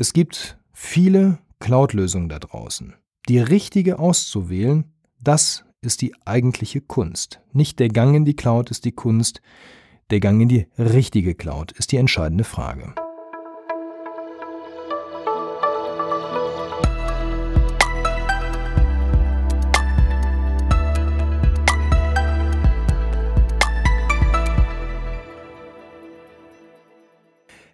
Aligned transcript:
Es 0.00 0.14
gibt 0.14 0.56
viele 0.72 1.40
Cloud-Lösungen 1.58 2.30
da 2.30 2.38
draußen. 2.38 2.94
Die 3.28 3.38
richtige 3.38 3.98
auszuwählen, 3.98 4.86
das 5.20 5.66
ist 5.82 6.00
die 6.00 6.14
eigentliche 6.24 6.80
Kunst. 6.80 7.42
Nicht 7.52 7.78
der 7.80 7.90
Gang 7.90 8.16
in 8.16 8.24
die 8.24 8.34
Cloud 8.34 8.70
ist 8.70 8.86
die 8.86 8.92
Kunst, 8.92 9.42
der 10.08 10.20
Gang 10.20 10.40
in 10.40 10.48
die 10.48 10.66
richtige 10.78 11.34
Cloud 11.34 11.72
ist 11.72 11.92
die 11.92 11.98
entscheidende 11.98 12.44
Frage. 12.44 12.94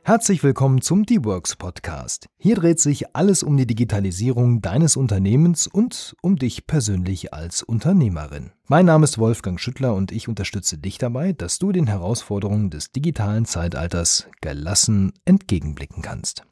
Herzlich 0.06 0.44
willkommen 0.44 0.82
zum 0.82 1.04
D-Works 1.04 1.56
Podcast. 1.56 2.28
Hier 2.38 2.54
dreht 2.54 2.78
sich 2.78 3.16
alles 3.16 3.42
um 3.42 3.56
die 3.56 3.66
Digitalisierung 3.66 4.62
deines 4.62 4.96
Unternehmens 4.96 5.66
und 5.66 6.14
um 6.22 6.36
dich 6.36 6.68
persönlich 6.68 7.34
als 7.34 7.64
Unternehmerin. 7.64 8.52
Mein 8.68 8.86
Name 8.86 9.02
ist 9.02 9.18
Wolfgang 9.18 9.58
Schüttler 9.58 9.96
und 9.96 10.12
ich 10.12 10.28
unterstütze 10.28 10.78
dich 10.78 10.98
dabei, 10.98 11.32
dass 11.32 11.58
du 11.58 11.72
den 11.72 11.88
Herausforderungen 11.88 12.70
des 12.70 12.92
digitalen 12.92 13.46
Zeitalters 13.46 14.28
gelassen 14.40 15.12
entgegenblicken 15.24 16.02
kannst. 16.02 16.44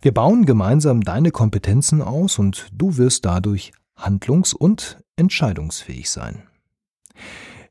Wir 0.00 0.14
bauen 0.14 0.46
gemeinsam 0.46 1.02
deine 1.02 1.32
Kompetenzen 1.32 2.00
aus 2.00 2.38
und 2.38 2.68
du 2.72 2.96
wirst 2.96 3.26
dadurch 3.26 3.72
handlungs- 3.94 4.54
und 4.54 5.00
entscheidungsfähig 5.16 6.08
sein. 6.08 6.44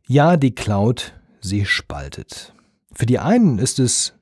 Ja, 0.08 0.38
die 0.38 0.54
Cloud, 0.54 1.20
sie 1.42 1.66
spaltet. 1.66 2.54
Für 2.94 3.08
die 3.08 3.18
einen 3.18 3.58
ist 3.58 3.80
es 3.80 4.14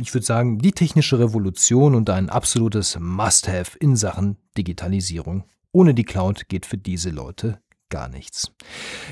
ich 0.00 0.14
würde 0.14 0.24
sagen, 0.24 0.58
die 0.58 0.72
technische 0.72 1.18
Revolution 1.18 1.94
und 1.94 2.08
ein 2.10 2.30
absolutes 2.30 2.98
Must-Have 3.00 3.78
in 3.78 3.96
Sachen 3.96 4.36
Digitalisierung. 4.56 5.44
Ohne 5.72 5.94
die 5.94 6.04
Cloud 6.04 6.48
geht 6.48 6.66
für 6.66 6.78
diese 6.78 7.10
Leute 7.10 7.60
gar 7.90 8.08
nichts. 8.08 8.50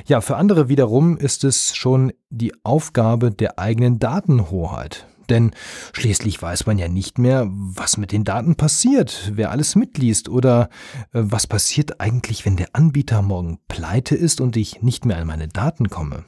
Ja, 0.06 0.20
für 0.20 0.36
andere 0.36 0.68
wiederum 0.68 1.16
ist 1.16 1.44
es 1.44 1.76
schon 1.76 2.12
die 2.30 2.52
Aufgabe 2.64 3.30
der 3.30 3.58
eigenen 3.58 3.98
Datenhoheit. 3.98 5.06
Denn 5.28 5.52
schließlich 5.92 6.40
weiß 6.42 6.66
man 6.66 6.78
ja 6.78 6.88
nicht 6.88 7.18
mehr, 7.18 7.48
was 7.48 7.96
mit 7.96 8.12
den 8.12 8.24
Daten 8.24 8.56
passiert, 8.56 9.30
wer 9.34 9.50
alles 9.50 9.76
mitliest 9.76 10.28
oder 10.28 10.68
äh, 11.12 11.22
was 11.22 11.46
passiert 11.46 12.00
eigentlich, 12.00 12.44
wenn 12.44 12.56
der 12.56 12.70
Anbieter 12.72 13.22
morgen 13.22 13.58
pleite 13.68 14.16
ist 14.16 14.40
und 14.40 14.56
ich 14.56 14.82
nicht 14.82 15.06
mehr 15.06 15.18
an 15.18 15.26
meine 15.26 15.48
Daten 15.48 15.88
komme. 15.88 16.24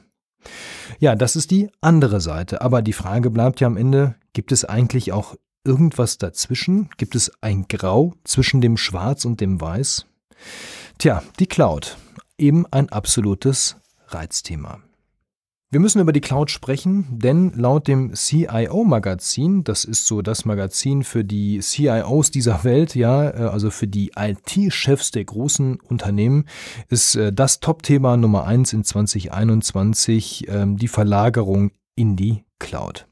Ja, 0.99 1.15
das 1.15 1.35
ist 1.35 1.51
die 1.51 1.69
andere 1.81 2.21
Seite. 2.21 2.61
Aber 2.61 2.81
die 2.81 2.93
Frage 2.93 3.29
bleibt 3.29 3.59
ja 3.59 3.67
am 3.67 3.77
Ende, 3.77 4.15
gibt 4.33 4.51
es 4.51 4.65
eigentlich 4.65 5.11
auch 5.11 5.35
irgendwas 5.63 6.17
dazwischen? 6.17 6.89
Gibt 6.97 7.15
es 7.15 7.31
ein 7.41 7.67
Grau 7.67 8.13
zwischen 8.23 8.61
dem 8.61 8.77
Schwarz 8.77 9.25
und 9.25 9.41
dem 9.41 9.59
Weiß? 9.59 10.05
Tja, 10.97 11.23
die 11.39 11.47
Cloud. 11.47 11.97
Eben 12.37 12.65
ein 12.71 12.89
absolutes 12.89 13.77
Reizthema. 14.07 14.84
Wir 15.75 15.81
müssen 15.81 15.99
über 15.99 16.13
die 16.13 16.21
Cloud 16.21 16.51
sprechen, 16.51 17.05
denn 17.11 17.51
laut 17.53 17.89
dem 17.89 18.13
CIO-Magazin, 18.13 19.65
das 19.65 19.83
ist 19.83 20.07
so 20.07 20.21
das 20.21 20.45
Magazin 20.45 21.03
für 21.03 21.25
die 21.25 21.59
CIOs 21.59 22.31
dieser 22.31 22.63
Welt, 22.63 22.95
ja, 22.95 23.29
äh, 23.29 23.49
also 23.49 23.69
für 23.69 23.85
die 23.85 24.13
IT-Chefs 24.17 25.11
der 25.11 25.25
großen 25.25 25.81
Unternehmen, 25.81 26.45
ist 26.87 27.15
äh, 27.15 27.33
das 27.33 27.59
Top-Thema 27.59 28.15
Nummer 28.15 28.45
eins 28.45 28.71
in 28.71 28.85
2021 28.85 30.45
ähm, 30.47 30.77
die 30.77 30.87
Verlagerung 30.87 31.71
in 31.93 32.15
die 32.15 32.45
Cloud. 32.57 33.05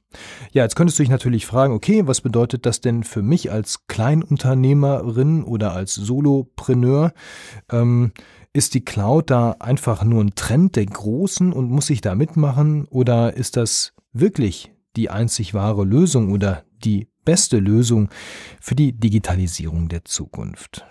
Ja, 0.53 0.63
jetzt 0.63 0.77
könntest 0.77 0.97
du 0.97 1.03
dich 1.03 1.09
natürlich 1.09 1.45
fragen, 1.45 1.73
okay, 1.73 2.07
was 2.07 2.21
bedeutet 2.21 2.65
das 2.65 2.79
denn 2.79 3.03
für 3.03 3.23
mich 3.23 3.51
als 3.51 3.87
Kleinunternehmerin 3.87 5.43
oder 5.43 5.73
als 5.73 5.95
Solopreneur? 5.95 7.11
Ähm, 7.69 8.13
ist 8.53 8.75
die 8.75 8.85
Cloud 8.85 9.31
da 9.31 9.55
einfach 9.59 10.03
nur 10.03 10.23
ein 10.23 10.35
Trend 10.35 10.75
der 10.75 10.85
Großen 10.85 11.51
und 11.51 11.71
muss 11.71 11.89
ich 11.89 12.01
da 12.01 12.13
mitmachen? 12.15 12.85
Oder 12.85 13.35
ist 13.35 13.57
das 13.57 13.93
wirklich 14.13 14.71
die 14.95 15.09
einzig 15.09 15.55
wahre 15.55 15.83
Lösung 15.83 16.31
oder 16.31 16.63
die 16.83 17.07
beste 17.25 17.57
Lösung 17.57 18.09
für 18.61 18.75
die 18.75 18.93
Digitalisierung 18.93 19.89
der 19.89 20.05
Zukunft? 20.05 20.85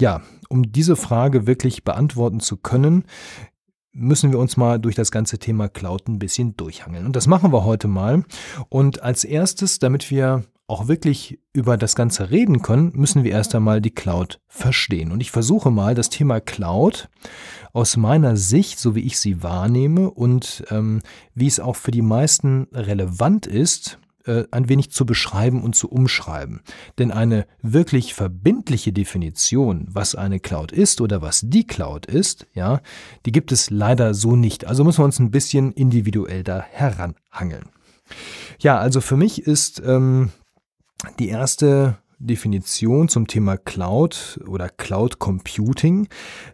Ja, 0.00 0.20
um 0.48 0.72
diese 0.72 0.96
Frage 0.96 1.46
wirklich 1.46 1.84
beantworten 1.84 2.40
zu 2.40 2.56
können, 2.56 3.04
müssen 3.92 4.30
wir 4.30 4.38
uns 4.38 4.56
mal 4.56 4.78
durch 4.78 4.94
das 4.94 5.10
ganze 5.10 5.38
Thema 5.38 5.68
Cloud 5.68 6.08
ein 6.08 6.18
bisschen 6.18 6.56
durchhangeln. 6.56 7.06
Und 7.06 7.16
das 7.16 7.28
machen 7.28 7.52
wir 7.52 7.64
heute 7.64 7.88
mal. 7.88 8.24
Und 8.68 9.02
als 9.02 9.24
erstes, 9.24 9.78
damit 9.78 10.10
wir 10.10 10.44
auch 10.68 10.88
wirklich 10.88 11.38
über 11.52 11.76
das 11.76 11.94
Ganze 11.94 12.30
reden 12.30 12.62
können, 12.62 12.92
müssen 12.94 13.24
wir 13.24 13.30
erst 13.30 13.54
einmal 13.54 13.80
die 13.80 13.92
Cloud 13.92 14.40
verstehen. 14.48 15.12
Und 15.12 15.20
ich 15.20 15.30
versuche 15.30 15.70
mal 15.70 15.94
das 15.94 16.10
Thema 16.10 16.40
Cloud 16.40 17.08
aus 17.72 17.96
meiner 17.96 18.36
Sicht, 18.36 18.78
so 18.78 18.94
wie 18.94 19.00
ich 19.00 19.18
sie 19.18 19.42
wahrnehme 19.42 20.10
und 20.10 20.64
ähm, 20.70 21.02
wie 21.34 21.46
es 21.46 21.60
auch 21.60 21.76
für 21.76 21.92
die 21.92 22.02
meisten 22.02 22.66
relevant 22.72 23.46
ist, 23.46 23.98
äh, 24.26 24.44
ein 24.50 24.68
wenig 24.68 24.90
zu 24.90 25.06
beschreiben 25.06 25.62
und 25.62 25.76
zu 25.76 25.88
umschreiben. 25.88 26.62
Denn 26.98 27.12
eine 27.12 27.46
wirklich 27.62 28.14
verbindliche 28.14 28.92
Definition, 28.92 29.86
was 29.88 30.16
eine 30.16 30.40
Cloud 30.40 30.72
ist 30.72 31.00
oder 31.00 31.22
was 31.22 31.42
die 31.44 31.66
Cloud 31.66 32.06
ist, 32.06 32.46
ja, 32.54 32.80
die 33.24 33.32
gibt 33.32 33.52
es 33.52 33.70
leider 33.70 34.14
so 34.14 34.34
nicht. 34.34 34.66
Also 34.66 34.82
müssen 34.82 34.98
wir 35.00 35.04
uns 35.04 35.20
ein 35.20 35.30
bisschen 35.30 35.72
individuell 35.72 36.42
da 36.42 36.60
heranhangeln. 36.60 37.68
Ja, 38.58 38.78
also 38.78 39.00
für 39.00 39.16
mich 39.16 39.42
ist 39.42 39.80
ähm, 39.84 40.30
die 41.18 41.28
erste 41.28 41.98
Definition 42.18 43.08
zum 43.08 43.26
Thema 43.26 43.56
Cloud 43.56 44.40
oder 44.46 44.68
Cloud 44.68 45.18
Computing, 45.18 46.08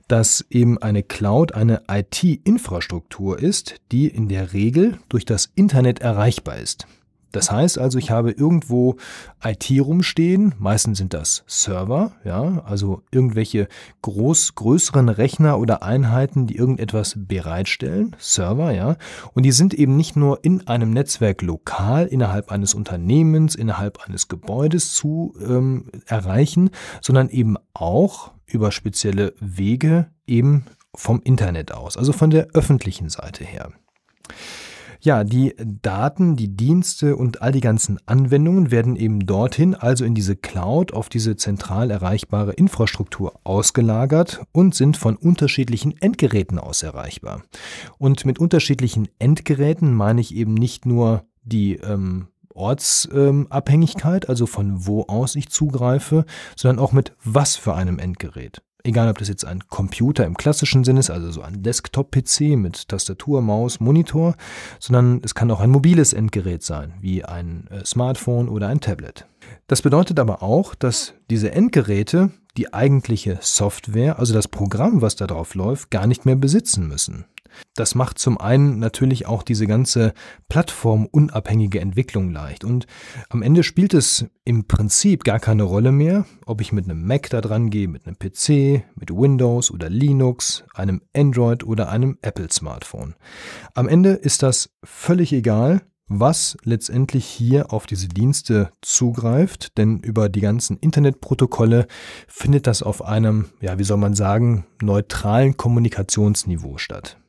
dass 0.08 0.44
eben 0.50 0.78
eine 0.78 1.02
Cloud 1.02 1.52
eine 1.54 1.82
IT-Infrastruktur 1.88 3.38
ist, 3.38 3.76
die 3.92 4.08
in 4.08 4.28
der 4.28 4.52
Regel 4.52 4.98
durch 5.08 5.24
das 5.24 5.50
Internet 5.54 6.00
erreichbar 6.00 6.58
ist. 6.58 6.86
Das 7.32 7.50
heißt 7.50 7.78
also, 7.78 7.98
ich 7.98 8.10
habe 8.10 8.30
irgendwo 8.30 8.96
IT 9.42 9.70
rumstehen, 9.80 10.54
meistens 10.58 10.98
sind 10.98 11.14
das 11.14 11.44
Server, 11.46 12.12
ja, 12.24 12.62
also 12.64 13.02
irgendwelche 13.10 13.68
groß, 14.02 14.54
größeren 14.54 15.08
Rechner 15.08 15.58
oder 15.58 15.82
Einheiten, 15.82 16.46
die 16.46 16.56
irgendetwas 16.56 17.14
bereitstellen, 17.16 18.14
Server, 18.18 18.72
ja, 18.72 18.96
und 19.32 19.44
die 19.44 19.52
sind 19.52 19.74
eben 19.74 19.96
nicht 19.96 20.14
nur 20.14 20.44
in 20.44 20.66
einem 20.68 20.90
Netzwerk 20.90 21.42
lokal, 21.42 22.06
innerhalb 22.06 22.52
eines 22.52 22.74
Unternehmens, 22.74 23.54
innerhalb 23.54 24.06
eines 24.06 24.28
Gebäudes 24.28 24.94
zu 24.94 25.34
ähm, 25.40 25.90
erreichen, 26.06 26.70
sondern 27.00 27.28
eben 27.30 27.56
auch 27.72 28.32
über 28.46 28.70
spezielle 28.70 29.34
Wege 29.40 30.08
eben 30.26 30.66
vom 30.94 31.20
Internet 31.24 31.72
aus, 31.72 31.96
also 31.96 32.12
von 32.12 32.30
der 32.30 32.48
öffentlichen 32.52 33.08
Seite 33.08 33.44
her. 33.44 33.72
Ja, 35.04 35.24
die 35.24 35.56
Daten, 35.58 36.36
die 36.36 36.54
Dienste 36.56 37.16
und 37.16 37.42
all 37.42 37.50
die 37.50 37.60
ganzen 37.60 37.98
Anwendungen 38.06 38.70
werden 38.70 38.94
eben 38.94 39.26
dorthin, 39.26 39.74
also 39.74 40.04
in 40.04 40.14
diese 40.14 40.36
Cloud, 40.36 40.92
auf 40.92 41.08
diese 41.08 41.34
zentral 41.34 41.90
erreichbare 41.90 42.52
Infrastruktur 42.52 43.40
ausgelagert 43.42 44.44
und 44.52 44.76
sind 44.76 44.96
von 44.96 45.16
unterschiedlichen 45.16 46.00
Endgeräten 46.00 46.60
aus 46.60 46.84
erreichbar. 46.84 47.42
Und 47.98 48.24
mit 48.24 48.38
unterschiedlichen 48.38 49.08
Endgeräten 49.18 49.92
meine 49.92 50.20
ich 50.20 50.36
eben 50.36 50.54
nicht 50.54 50.86
nur 50.86 51.24
die 51.42 51.78
ähm, 51.78 52.28
Ortsabhängigkeit, 52.54 54.24
ähm, 54.24 54.30
also 54.30 54.46
von 54.46 54.86
wo 54.86 55.06
aus 55.08 55.34
ich 55.34 55.48
zugreife, 55.48 56.26
sondern 56.54 56.78
auch 56.78 56.92
mit 56.92 57.12
was 57.24 57.56
für 57.56 57.74
einem 57.74 57.98
Endgerät. 57.98 58.62
Egal, 58.84 59.08
ob 59.08 59.18
das 59.18 59.28
jetzt 59.28 59.44
ein 59.44 59.68
Computer 59.68 60.26
im 60.26 60.36
klassischen 60.36 60.82
Sinne 60.82 61.00
ist, 61.00 61.10
also 61.10 61.30
so 61.30 61.42
ein 61.42 61.62
Desktop-PC 61.62 62.56
mit 62.56 62.88
Tastatur, 62.88 63.40
Maus, 63.40 63.78
Monitor, 63.78 64.34
sondern 64.80 65.20
es 65.22 65.34
kann 65.34 65.50
auch 65.52 65.60
ein 65.60 65.70
mobiles 65.70 66.12
Endgerät 66.12 66.64
sein, 66.64 66.94
wie 67.00 67.24
ein 67.24 67.68
äh, 67.70 67.84
Smartphone 67.84 68.48
oder 68.48 68.68
ein 68.68 68.80
Tablet. 68.80 69.26
Das 69.68 69.82
bedeutet 69.82 70.18
aber 70.18 70.42
auch, 70.42 70.74
dass 70.74 71.14
diese 71.30 71.52
Endgeräte 71.52 72.30
die 72.56 72.74
eigentliche 72.74 73.38
Software, 73.40 74.18
also 74.18 74.34
das 74.34 74.48
Programm, 74.48 75.00
was 75.00 75.16
da 75.16 75.26
drauf 75.26 75.54
läuft, 75.54 75.90
gar 75.90 76.06
nicht 76.06 76.26
mehr 76.26 76.36
besitzen 76.36 76.88
müssen. 76.88 77.24
Das 77.74 77.94
macht 77.94 78.18
zum 78.18 78.38
einen 78.38 78.78
natürlich 78.78 79.26
auch 79.26 79.42
diese 79.42 79.66
ganze 79.66 80.12
plattformunabhängige 80.48 81.80
Entwicklung 81.80 82.30
leicht. 82.30 82.64
Und 82.64 82.86
am 83.28 83.42
Ende 83.42 83.62
spielt 83.62 83.94
es 83.94 84.26
im 84.44 84.66
Prinzip 84.66 85.24
gar 85.24 85.38
keine 85.38 85.62
Rolle 85.62 85.92
mehr, 85.92 86.26
ob 86.46 86.60
ich 86.60 86.72
mit 86.72 86.84
einem 86.84 87.06
Mac 87.06 87.30
da 87.30 87.40
dran 87.40 87.70
gehe, 87.70 87.88
mit 87.88 88.06
einem 88.06 88.18
PC, 88.18 88.84
mit 88.94 89.10
Windows 89.10 89.70
oder 89.70 89.88
Linux, 89.88 90.64
einem 90.74 91.02
Android 91.14 91.64
oder 91.64 91.88
einem 91.88 92.18
Apple-Smartphone. 92.22 93.14
Am 93.74 93.88
Ende 93.88 94.10
ist 94.10 94.42
das 94.42 94.70
völlig 94.84 95.32
egal, 95.32 95.82
was 96.20 96.56
letztendlich 96.64 97.24
hier 97.24 97.72
auf 97.72 97.86
diese 97.86 98.08
Dienste 98.08 98.70
zugreift, 98.82 99.78
denn 99.78 100.00
über 100.00 100.28
die 100.28 100.40
ganzen 100.40 100.76
Internetprotokolle 100.76 101.86
findet 102.28 102.66
das 102.66 102.82
auf 102.82 103.04
einem, 103.04 103.46
ja, 103.60 103.78
wie 103.78 103.84
soll 103.84 103.98
man 103.98 104.14
sagen, 104.14 104.66
neutralen 104.80 105.56
Kommunikationsniveau 105.56 106.78
statt. 106.78 107.21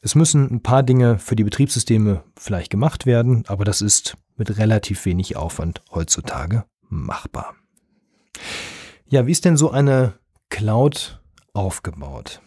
Es 0.00 0.14
müssen 0.14 0.50
ein 0.50 0.62
paar 0.62 0.82
Dinge 0.82 1.18
für 1.18 1.36
die 1.36 1.44
Betriebssysteme 1.44 2.22
vielleicht 2.36 2.70
gemacht 2.70 3.06
werden, 3.06 3.44
aber 3.48 3.64
das 3.64 3.80
ist 3.80 4.16
mit 4.36 4.58
relativ 4.58 5.04
wenig 5.04 5.36
Aufwand 5.36 5.82
heutzutage 5.90 6.64
machbar. 6.88 7.54
Ja, 9.06 9.26
wie 9.26 9.32
ist 9.32 9.44
denn 9.44 9.56
so 9.56 9.70
eine 9.70 10.14
Cloud 10.50 11.20
aufgebaut? 11.54 12.40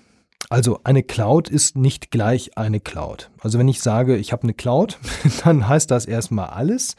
Also 0.49 0.81
eine 0.83 1.01
Cloud 1.01 1.49
ist 1.49 1.75
nicht 1.75 2.11
gleich 2.11 2.57
eine 2.57 2.79
Cloud. 2.79 3.30
Also 3.41 3.57
wenn 3.57 3.67
ich 3.67 3.81
sage, 3.81 4.17
ich 4.17 4.31
habe 4.31 4.43
eine 4.43 4.53
Cloud, 4.53 4.99
dann 5.43 5.67
heißt 5.67 5.89
das 5.89 6.05
erstmal 6.05 6.49
alles 6.49 6.95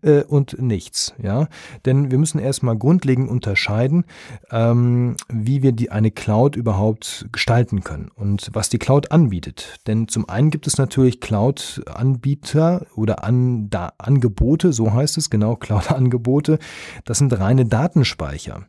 äh, 0.00 0.22
und 0.24 0.60
nichts. 0.60 1.14
Ja? 1.22 1.48
Denn 1.84 2.10
wir 2.10 2.18
müssen 2.18 2.38
erstmal 2.38 2.76
grundlegend 2.76 3.28
unterscheiden, 3.28 4.04
ähm, 4.50 5.16
wie 5.28 5.62
wir 5.62 5.72
die, 5.72 5.90
eine 5.90 6.10
Cloud 6.10 6.56
überhaupt 6.56 7.26
gestalten 7.30 7.84
können 7.84 8.10
und 8.14 8.50
was 8.54 8.70
die 8.70 8.78
Cloud 8.78 9.12
anbietet. 9.12 9.80
Denn 9.86 10.08
zum 10.08 10.28
einen 10.28 10.50
gibt 10.50 10.66
es 10.66 10.78
natürlich 10.78 11.20
Cloud-Anbieter 11.20 12.86
oder 12.96 13.24
an, 13.24 13.68
da, 13.68 13.92
Angebote, 13.98 14.72
so 14.72 14.94
heißt 14.94 15.18
es 15.18 15.28
genau, 15.28 15.56
Cloud-Angebote. 15.56 16.58
Das 17.04 17.18
sind 17.18 17.38
reine 17.38 17.66
Datenspeicher. 17.66 18.64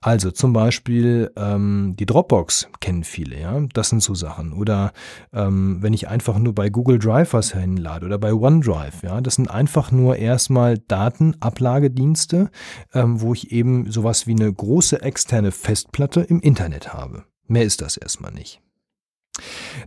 Also 0.00 0.30
zum 0.30 0.52
Beispiel 0.52 1.32
ähm, 1.36 1.96
die 1.98 2.06
Dropbox 2.06 2.68
kennen 2.80 3.02
viele. 3.02 3.40
Ja? 3.40 3.60
Das 3.72 3.88
sind 3.88 4.02
so 4.02 4.14
Sachen. 4.14 4.52
Oder 4.52 4.92
ähm, 5.32 5.78
wenn 5.82 5.92
ich 5.92 6.06
einfach 6.06 6.38
nur 6.38 6.54
bei 6.54 6.67
Google 6.70 6.98
Drive 6.98 7.32
was 7.32 7.52
hinlade 7.52 8.06
oder 8.06 8.18
bei 8.18 8.32
OneDrive, 8.32 9.02
ja, 9.02 9.20
das 9.20 9.34
sind 9.34 9.50
einfach 9.50 9.90
nur 9.90 10.16
erstmal 10.16 10.78
Datenablagedienste, 10.78 12.50
ähm, 12.94 13.20
wo 13.20 13.32
ich 13.34 13.52
eben 13.52 13.90
sowas 13.90 14.26
wie 14.26 14.32
eine 14.32 14.52
große 14.52 15.02
externe 15.02 15.50
Festplatte 15.50 16.20
im 16.20 16.40
Internet 16.40 16.92
habe. 16.92 17.24
Mehr 17.46 17.64
ist 17.64 17.80
das 17.80 17.96
erstmal 17.96 18.32
nicht. 18.32 18.60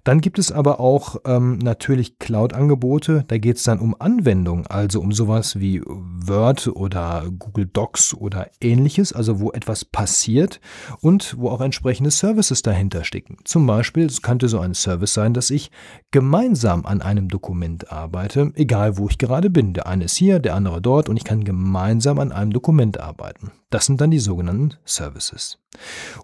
Dann 0.03 0.21
gibt 0.21 0.39
es 0.39 0.51
aber 0.51 0.79
auch 0.79 1.17
ähm, 1.25 1.57
natürlich 1.57 2.19
Cloud-Angebote. 2.19 3.25
Da 3.27 3.37
geht 3.37 3.57
es 3.57 3.63
dann 3.63 3.79
um 3.79 3.95
Anwendungen, 3.99 4.67
also 4.67 4.99
um 4.99 5.11
sowas 5.11 5.59
wie 5.59 5.81
Word 5.85 6.67
oder 6.67 7.25
Google 7.37 7.67
Docs 7.71 8.13
oder 8.13 8.49
ähnliches, 8.59 9.13
also 9.13 9.39
wo 9.39 9.51
etwas 9.51 9.85
passiert 9.85 10.59
und 11.01 11.37
wo 11.37 11.49
auch 11.49 11.61
entsprechende 11.61 12.11
Services 12.11 12.61
dahinter 12.61 13.03
stecken. 13.03 13.37
Zum 13.43 13.65
Beispiel, 13.67 14.05
es 14.05 14.21
könnte 14.21 14.47
so 14.47 14.59
ein 14.59 14.73
Service 14.73 15.13
sein, 15.13 15.33
dass 15.33 15.49
ich 15.49 15.71
gemeinsam 16.11 16.85
an 16.85 17.01
einem 17.01 17.27
Dokument 17.27 17.91
arbeite, 17.91 18.51
egal 18.55 18.97
wo 18.97 19.07
ich 19.07 19.17
gerade 19.17 19.49
bin. 19.49 19.73
Der 19.73 19.87
eine 19.87 20.05
ist 20.05 20.17
hier, 20.17 20.39
der 20.39 20.55
andere 20.55 20.81
dort 20.81 21.09
und 21.09 21.17
ich 21.17 21.23
kann 21.23 21.43
gemeinsam 21.43 22.19
an 22.19 22.31
einem 22.31 22.51
Dokument 22.51 22.99
arbeiten. 22.99 23.51
Das 23.69 23.85
sind 23.85 24.01
dann 24.01 24.11
die 24.11 24.19
sogenannten 24.19 24.75
Services. 24.85 25.57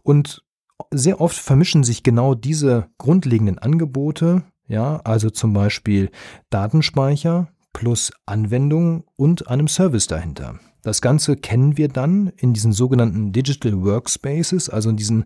Und 0.03 0.44
sehr 0.91 1.21
oft 1.21 1.37
vermischen 1.37 1.83
sich 1.83 2.03
genau 2.03 2.35
diese 2.35 2.87
grundlegenden 2.97 3.57
Angebote, 3.57 4.43
ja, 4.67 4.97
also 5.03 5.29
zum 5.29 5.53
Beispiel 5.53 6.09
Datenspeicher 6.49 7.47
plus 7.73 8.11
Anwendung 8.25 9.03
und 9.15 9.49
einem 9.49 9.67
Service 9.67 10.07
dahinter. 10.07 10.59
Das 10.87 11.01
Ganze 11.01 11.35
kennen 11.35 11.75
wir 11.77 11.89
dann 11.89 12.31
in 12.37 12.53
diesen 12.53 12.71
sogenannten 12.71 13.33
Digital 13.33 13.83
Workspaces, 13.83 14.69
also 14.69 14.89
in 14.89 14.95
diesen 14.95 15.25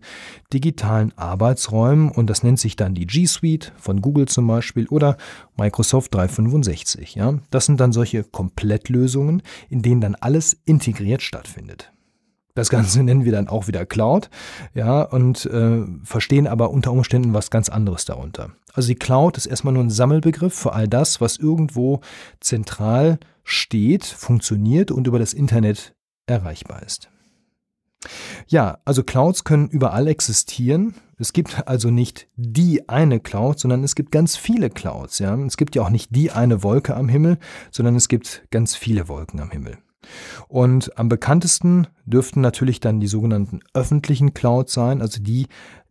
digitalen 0.52 1.16
Arbeitsräumen 1.16 2.10
und 2.10 2.28
das 2.28 2.42
nennt 2.42 2.58
sich 2.58 2.74
dann 2.74 2.94
die 2.94 3.06
G 3.06 3.26
Suite 3.26 3.72
von 3.76 4.02
Google 4.02 4.26
zum 4.26 4.46
Beispiel 4.48 4.88
oder 4.88 5.16
Microsoft 5.56 6.12
365. 6.14 7.14
Ja? 7.14 7.38
Das 7.50 7.66
sind 7.66 7.78
dann 7.80 7.92
solche 7.92 8.24
Komplettlösungen, 8.24 9.42
in 9.70 9.82
denen 9.82 10.00
dann 10.00 10.16
alles 10.16 10.56
integriert 10.64 11.22
stattfindet. 11.22 11.92
Das 12.54 12.68
Ganze 12.68 13.02
nennen 13.04 13.24
wir 13.24 13.32
dann 13.32 13.48
auch 13.48 13.66
wieder 13.66 13.86
Cloud, 13.86 14.30
ja, 14.74 15.02
und 15.02 15.46
äh, 15.46 15.82
verstehen 16.04 16.46
aber 16.46 16.70
unter 16.70 16.92
Umständen 16.92 17.34
was 17.34 17.50
ganz 17.50 17.68
anderes 17.68 18.04
darunter. 18.04 18.50
Also 18.74 18.88
die 18.88 18.94
Cloud 18.94 19.36
ist 19.36 19.46
erstmal 19.46 19.74
nur 19.74 19.84
ein 19.84 19.90
Sammelbegriff 19.90 20.54
für 20.54 20.72
all 20.72 20.88
das, 20.88 21.20
was 21.20 21.36
irgendwo 21.36 22.00
zentral 22.40 23.18
steht, 23.44 24.04
funktioniert 24.04 24.90
und 24.90 25.06
über 25.06 25.18
das 25.18 25.32
Internet 25.32 25.94
erreichbar 26.26 26.82
ist. 26.82 27.08
Ja, 28.48 28.78
also 28.84 29.02
Clouds 29.04 29.44
können 29.44 29.68
überall 29.68 30.08
existieren. 30.08 30.94
Es 31.18 31.32
gibt 31.32 31.68
also 31.68 31.90
nicht 31.90 32.28
die 32.36 32.88
eine 32.88 33.20
Cloud, 33.20 33.60
sondern 33.60 33.84
es 33.84 33.94
gibt 33.94 34.10
ganz 34.10 34.36
viele 34.36 34.70
Clouds. 34.70 35.18
Ja? 35.20 35.36
Es 35.36 35.56
gibt 35.56 35.76
ja 35.76 35.82
auch 35.82 35.90
nicht 35.90 36.14
die 36.14 36.32
eine 36.32 36.62
Wolke 36.62 36.96
am 36.96 37.08
Himmel, 37.08 37.38
sondern 37.70 37.94
es 37.94 38.08
gibt 38.08 38.44
ganz 38.50 38.74
viele 38.74 39.08
Wolken 39.08 39.40
am 39.40 39.50
Himmel. 39.50 39.78
Und 40.48 40.98
am 40.98 41.08
bekanntesten 41.08 41.86
dürften 42.04 42.40
natürlich 42.40 42.80
dann 42.80 43.00
die 43.00 43.06
sogenannten 43.06 43.60
öffentlichen 43.74 44.34
Clouds 44.34 44.72
sein, 44.72 45.00
also 45.00 45.22
die 45.22 45.46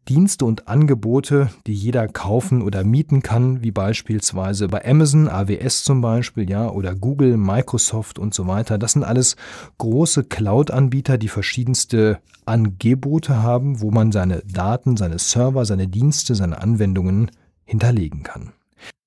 Dienste 0.10 0.46
und 0.46 0.68
Angebote, 0.68 1.52
die 1.68 1.74
jeder 1.74 2.08
kaufen 2.08 2.64
oder 2.64 2.84
mieten 2.84 3.22
kann, 3.22 3.62
wie 3.62 3.72
beispielsweise 3.72 4.68
bei 4.68 4.84
Amazon, 4.84 5.30
AWS 5.30 5.84
zum 5.84 6.02
Beispiel, 6.02 6.50
ja, 6.50 6.70
oder 6.70 6.96
Google, 6.96 7.38
Microsoft 7.38 8.18
und 8.18 8.34
so 8.34 8.48
weiter. 8.48 8.80
Das 8.80 8.94
sind 8.94 9.04
alles 9.04 9.36
große 9.78 10.24
Cloud-Anbieter, 10.24 11.20
die 11.20 11.28
verschiedenste 11.28 12.20
Angebote 12.46 13.44
haben, 13.44 13.80
wo 13.82 13.92
man 13.92 14.12
seine 14.12 14.42
Daten, 14.42 14.98
seine 14.98 15.20
Server, 15.20 15.66
seine 15.66 15.88
Dienste, 15.88 16.34
seine 16.34 16.60
Anwendungen 16.60 17.30
hinterlegen 17.64 18.24
kann. 18.24 18.54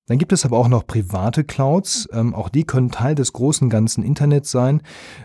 Dann 0.06 0.18
gibt 0.18 0.32
es 0.34 0.44
aber 0.44 0.58
auch 0.58 0.68
noch 0.68 0.86
private 0.86 1.44
Clouds. 1.44 2.06
Ähm, 2.12 2.34
auch 2.34 2.50
die 2.50 2.64
können 2.64 2.90
Teil 2.90 3.14
des 3.14 3.32
großen 3.32 3.70
ganzen 3.70 4.04
Internets 4.04 4.50
sein. 4.50 4.82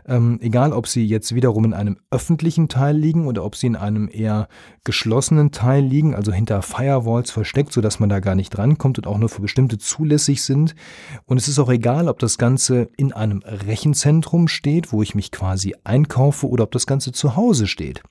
Ähm, 0.08 0.40
egal, 0.42 0.72
ob 0.72 0.88
sie 0.88 1.06
jetzt 1.06 1.36
wiederum 1.36 1.66
in 1.66 1.74
einem 1.74 1.98
öffentlichen 2.12 2.70
Teil 2.70 2.96
liegen 2.96 3.28
oder 3.28 3.44
ob 3.44 3.58
sie 3.58 3.68
in 3.68 3.76
einem 3.76 4.10
eher 4.10 4.48
geschlossenen 4.86 5.52
Teil 5.52 5.84
liegen, 5.84 6.16
also 6.16 6.31
hinter 6.31 6.62
Firewalls 6.62 7.30
versteckt, 7.30 7.74
sodass 7.74 8.00
man 8.00 8.08
da 8.08 8.22
gar 8.22 8.36
nicht 8.36 8.52
drankommt 8.52 8.98
und 8.98 9.08
auch 9.08 9.18
nur 9.18 9.28
für 9.28 9.42
bestimmte 9.42 9.78
zulässig 9.78 10.44
sind. 10.44 10.76
Und 11.25 11.38
es 11.38 11.50
ist 11.50 11.60
auch 11.60 11.70
egal, 11.70 12.08
ob 12.08 12.20
das 12.20 12.38
Ganze 12.38 12.88
in 12.96 13.12
einem 13.12 13.42
Rechenzentrum 13.46 14.48
steht, 14.48 14.94
wo 14.94 15.02
ich 15.02 15.14
mich 15.14 15.32
quasi 15.32 15.75
einkaufe, 15.84 16.48
oder 16.48 16.64
ob 16.64 16.72
das 16.72 16.88
Ganze 16.88 17.12
zu 17.12 17.36
Hause 17.36 17.68
steht. 17.68 18.02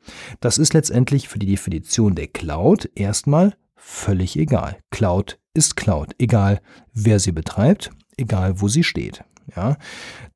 Das 0.41 0.59
ist 0.59 0.75
letztendlich 0.75 1.29
für 1.29 1.39
die 1.39 1.47
Definition 1.47 2.15
der 2.15 2.29
Cloud 2.29 2.91
erstmal 2.95 3.55
völlig 3.89 4.37
egal. 4.37 4.77
Cloud 4.91 5.39
ist 5.55 5.75
Cloud, 5.75 6.15
egal 6.19 6.61
wer 6.93 7.19
sie 7.19 7.33
betreibt, 7.33 7.91
egal 8.19 8.61
wo 8.61 8.69
sie 8.69 8.85
steht. 8.85 9.25
Ja, 9.57 9.79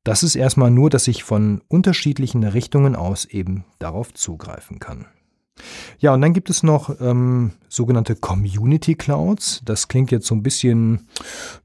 das 0.03 0.23
ist 0.23 0.35
erstmal 0.35 0.71
nur, 0.71 0.89
dass 0.89 1.07
ich 1.07 1.23
von 1.23 1.61
unterschiedlichen 1.67 2.43
Richtungen 2.43 2.95
aus 2.95 3.25
eben 3.25 3.63
darauf 3.77 4.11
zugreifen 4.11 4.79
kann. 4.79 5.05
Ja, 5.99 6.15
und 6.15 6.21
dann 6.21 6.33
gibt 6.33 6.49
es 6.49 6.63
noch 6.63 6.99
ähm, 6.99 7.51
sogenannte 7.69 8.15
Community 8.15 8.95
Clouds. 8.95 9.61
Das 9.63 9.87
klingt 9.87 10.09
jetzt 10.09 10.25
so 10.25 10.33
ein 10.33 10.41
bisschen, 10.41 11.07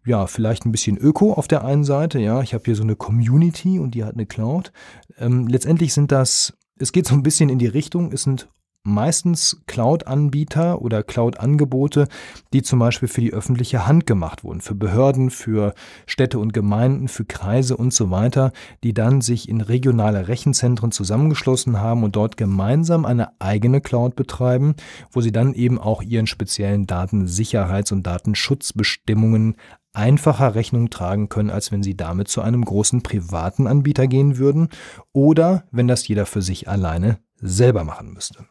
ja, 0.04 0.26
vielleicht 0.26 0.66
ein 0.66 0.72
bisschen 0.72 0.98
öko 0.98 1.32
auf 1.32 1.48
der 1.48 1.64
einen 1.64 1.84
Seite. 1.84 2.20
Ja, 2.20 2.42
ich 2.42 2.52
habe 2.52 2.64
hier 2.66 2.76
so 2.76 2.82
eine 2.82 2.96
Community 2.96 3.78
und 3.78 3.92
die 3.94 4.04
hat 4.04 4.12
eine 4.12 4.26
Cloud. 4.26 4.72
Ähm, 5.16 5.46
letztendlich 5.46 5.94
sind 5.94 6.12
das, 6.12 6.52
es 6.78 6.92
geht 6.92 7.06
so 7.06 7.14
ein 7.14 7.22
bisschen 7.22 7.48
in 7.48 7.58
die 7.58 7.66
Richtung, 7.66 8.12
es 8.12 8.24
sind 8.24 8.50
meistens 8.88 9.62
Cloud-Anbieter 9.66 10.82
oder 10.82 11.02
Cloud-Angebote, 11.02 12.08
die 12.52 12.62
zum 12.62 12.78
Beispiel 12.78 13.08
für 13.08 13.20
die 13.20 13.32
öffentliche 13.32 13.86
Hand 13.86 14.06
gemacht 14.06 14.44
wurden, 14.44 14.60
für 14.60 14.74
Behörden, 14.74 15.30
für 15.30 15.74
Städte 16.06 16.38
und 16.38 16.52
Gemeinden, 16.52 17.08
für 17.08 17.24
Kreise 17.24 17.76
und 17.76 17.92
so 17.92 18.10
weiter, 18.10 18.52
die 18.82 18.94
dann 18.94 19.20
sich 19.20 19.48
in 19.48 19.60
regionale 19.60 20.28
Rechenzentren 20.28 20.90
zusammengeschlossen 20.90 21.80
haben 21.80 22.02
und 22.02 22.16
dort 22.16 22.36
gemeinsam 22.36 23.04
eine 23.04 23.40
eigene 23.40 23.80
Cloud 23.80 24.16
betreiben, 24.16 24.74
wo 25.12 25.20
sie 25.20 25.32
dann 25.32 25.54
eben 25.54 25.78
auch 25.78 26.02
ihren 26.02 26.26
speziellen 26.26 26.86
Datensicherheits- 26.86 27.92
und 27.92 28.06
Datenschutzbestimmungen 28.06 29.56
einfacher 29.92 30.54
Rechnung 30.54 30.90
tragen 30.90 31.28
können, 31.28 31.50
als 31.50 31.72
wenn 31.72 31.82
sie 31.82 31.96
damit 31.96 32.28
zu 32.28 32.40
einem 32.40 32.64
großen 32.64 33.02
privaten 33.02 33.66
Anbieter 33.66 34.06
gehen 34.06 34.38
würden 34.38 34.68
oder 35.12 35.64
wenn 35.70 35.88
das 35.88 36.06
jeder 36.06 36.26
für 36.26 36.42
sich 36.42 36.68
alleine 36.68 37.18
selber 37.40 37.84
machen 37.84 38.12
müsste. 38.12 38.46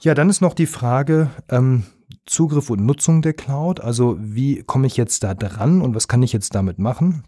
Ja, 0.00 0.14
dann 0.14 0.28
ist 0.28 0.40
noch 0.40 0.54
die 0.54 0.66
Frage 0.66 1.30
ähm, 1.48 1.84
Zugriff 2.26 2.70
und 2.70 2.84
Nutzung 2.84 3.22
der 3.22 3.32
Cloud. 3.32 3.80
Also 3.80 4.16
wie 4.20 4.62
komme 4.62 4.86
ich 4.86 4.96
jetzt 4.96 5.24
da 5.24 5.34
dran 5.34 5.82
und 5.82 5.94
was 5.94 6.08
kann 6.08 6.22
ich 6.22 6.32
jetzt 6.32 6.54
damit 6.54 6.78
machen? 6.78 7.24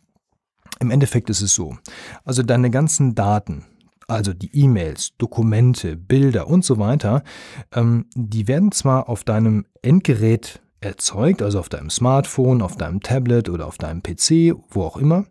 Im 0.80 0.90
Endeffekt 0.90 1.30
ist 1.30 1.40
es 1.40 1.54
so. 1.54 1.76
Also 2.24 2.42
deine 2.42 2.70
ganzen 2.70 3.14
Daten, 3.14 3.64
also 4.08 4.32
die 4.32 4.54
E-Mails, 4.54 5.16
Dokumente, 5.16 5.96
Bilder 5.96 6.48
und 6.48 6.64
so 6.64 6.78
weiter, 6.78 7.22
ähm, 7.72 8.06
die 8.14 8.46
werden 8.46 8.72
zwar 8.72 9.08
auf 9.08 9.24
deinem 9.24 9.66
Endgerät 9.82 10.60
erzeugt, 10.80 11.42
also 11.42 11.58
auf 11.58 11.68
deinem 11.68 11.90
Smartphone, 11.90 12.62
auf 12.62 12.76
deinem 12.76 13.00
Tablet 13.00 13.48
oder 13.48 13.66
auf 13.66 13.78
deinem 13.78 14.02
PC, 14.02 14.54
wo 14.70 14.82
auch 14.82 14.96
immer. 14.96 15.24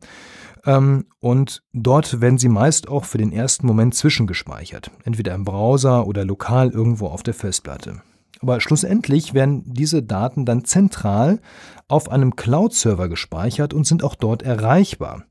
Ähm, 0.65 1.05
und 1.19 1.63
dort 1.73 2.21
werden 2.21 2.37
sie 2.37 2.49
meist 2.49 2.87
auch 2.87 3.05
für 3.05 3.17
den 3.17 3.31
ersten 3.31 3.67
Moment 3.67 3.95
zwischengespeichert, 3.95 4.91
entweder 5.03 5.33
im 5.35 5.45
Browser 5.45 6.07
oder 6.07 6.25
lokal 6.25 6.69
irgendwo 6.69 7.07
auf 7.07 7.23
der 7.23 7.33
Festplatte. 7.33 8.01
Aber 8.41 8.59
schlussendlich 8.59 9.33
werden 9.33 9.63
diese 9.65 10.03
Daten 10.03 10.45
dann 10.45 10.65
zentral 10.65 11.39
auf 11.87 12.11
einem 12.11 12.35
Cloud-Server 12.35 13.07
gespeichert 13.07 13.73
und 13.73 13.87
sind 13.87 14.03
auch 14.03 14.15
dort 14.15 14.43
erreichbar. 14.43 15.23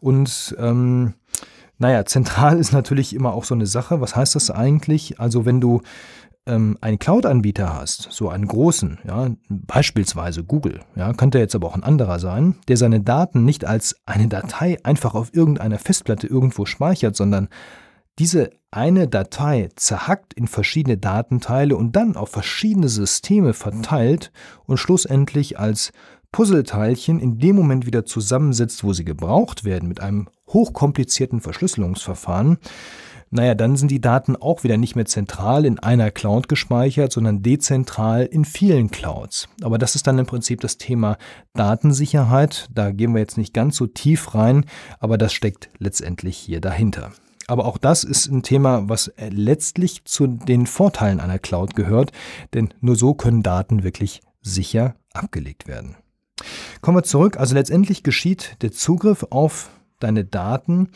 Und 0.00 0.54
ähm, 0.58 1.14
naja, 1.78 2.04
zentral 2.04 2.58
ist 2.58 2.72
natürlich 2.72 3.14
immer 3.14 3.32
auch 3.32 3.44
so 3.44 3.54
eine 3.54 3.66
Sache. 3.66 4.02
Was 4.02 4.14
heißt 4.14 4.34
das 4.34 4.50
eigentlich? 4.50 5.18
Also 5.18 5.46
wenn 5.46 5.62
du 5.62 5.80
ähm, 6.50 6.76
einen 6.80 6.98
Cloud-Anbieter 6.98 7.74
hast, 7.74 8.08
so 8.10 8.28
einen 8.28 8.46
großen, 8.46 8.98
ja, 9.06 9.30
beispielsweise 9.48 10.44
Google, 10.44 10.80
ja, 10.96 11.12
könnte 11.12 11.38
jetzt 11.38 11.54
aber 11.54 11.68
auch 11.68 11.76
ein 11.76 11.84
anderer 11.84 12.18
sein, 12.18 12.56
der 12.68 12.76
seine 12.76 13.00
Daten 13.00 13.44
nicht 13.44 13.64
als 13.64 13.96
eine 14.04 14.28
Datei 14.28 14.78
einfach 14.82 15.14
auf 15.14 15.32
irgendeiner 15.32 15.78
Festplatte 15.78 16.26
irgendwo 16.26 16.66
speichert, 16.66 17.16
sondern 17.16 17.48
diese 18.18 18.50
eine 18.70 19.08
Datei 19.08 19.70
zerhackt 19.76 20.34
in 20.34 20.46
verschiedene 20.46 20.98
Datenteile 20.98 21.76
und 21.76 21.96
dann 21.96 22.16
auf 22.16 22.30
verschiedene 22.30 22.88
Systeme 22.88 23.52
verteilt 23.52 24.32
und 24.66 24.76
schlussendlich 24.76 25.58
als 25.58 25.92
Puzzleteilchen 26.32 27.18
in 27.18 27.38
dem 27.38 27.56
Moment 27.56 27.86
wieder 27.86 28.04
zusammensetzt, 28.04 28.84
wo 28.84 28.92
sie 28.92 29.04
gebraucht 29.04 29.64
werden, 29.64 29.88
mit 29.88 30.00
einem 30.00 30.28
hochkomplizierten 30.48 31.40
Verschlüsselungsverfahren, 31.40 32.58
naja, 33.32 33.54
dann 33.54 33.76
sind 33.76 33.92
die 33.92 34.00
Daten 34.00 34.34
auch 34.34 34.64
wieder 34.64 34.76
nicht 34.76 34.96
mehr 34.96 35.04
zentral 35.04 35.64
in 35.64 35.78
einer 35.78 36.10
Cloud 36.10 36.48
gespeichert, 36.48 37.12
sondern 37.12 37.42
dezentral 37.42 38.24
in 38.24 38.44
vielen 38.44 38.90
Clouds. 38.90 39.48
Aber 39.62 39.78
das 39.78 39.94
ist 39.94 40.08
dann 40.08 40.18
im 40.18 40.26
Prinzip 40.26 40.60
das 40.60 40.78
Thema 40.78 41.16
Datensicherheit. 41.54 42.68
Da 42.74 42.90
gehen 42.90 43.14
wir 43.14 43.20
jetzt 43.20 43.38
nicht 43.38 43.54
ganz 43.54 43.76
so 43.76 43.86
tief 43.86 44.34
rein, 44.34 44.64
aber 44.98 45.16
das 45.16 45.32
steckt 45.32 45.70
letztendlich 45.78 46.36
hier 46.36 46.60
dahinter. 46.60 47.12
Aber 47.46 47.66
auch 47.66 47.78
das 47.78 48.02
ist 48.02 48.26
ein 48.26 48.42
Thema, 48.42 48.88
was 48.88 49.12
letztlich 49.28 50.04
zu 50.04 50.26
den 50.26 50.66
Vorteilen 50.66 51.20
einer 51.20 51.38
Cloud 51.38 51.76
gehört, 51.76 52.10
denn 52.54 52.74
nur 52.80 52.96
so 52.96 53.14
können 53.14 53.44
Daten 53.44 53.84
wirklich 53.84 54.22
sicher 54.42 54.96
abgelegt 55.12 55.68
werden. 55.68 55.96
Kommen 56.80 56.98
wir 56.98 57.02
zurück. 57.04 57.36
Also 57.38 57.54
letztendlich 57.54 58.02
geschieht 58.02 58.56
der 58.62 58.72
Zugriff 58.72 59.26
auf 59.30 59.70
deine 60.00 60.24
Daten, 60.24 60.88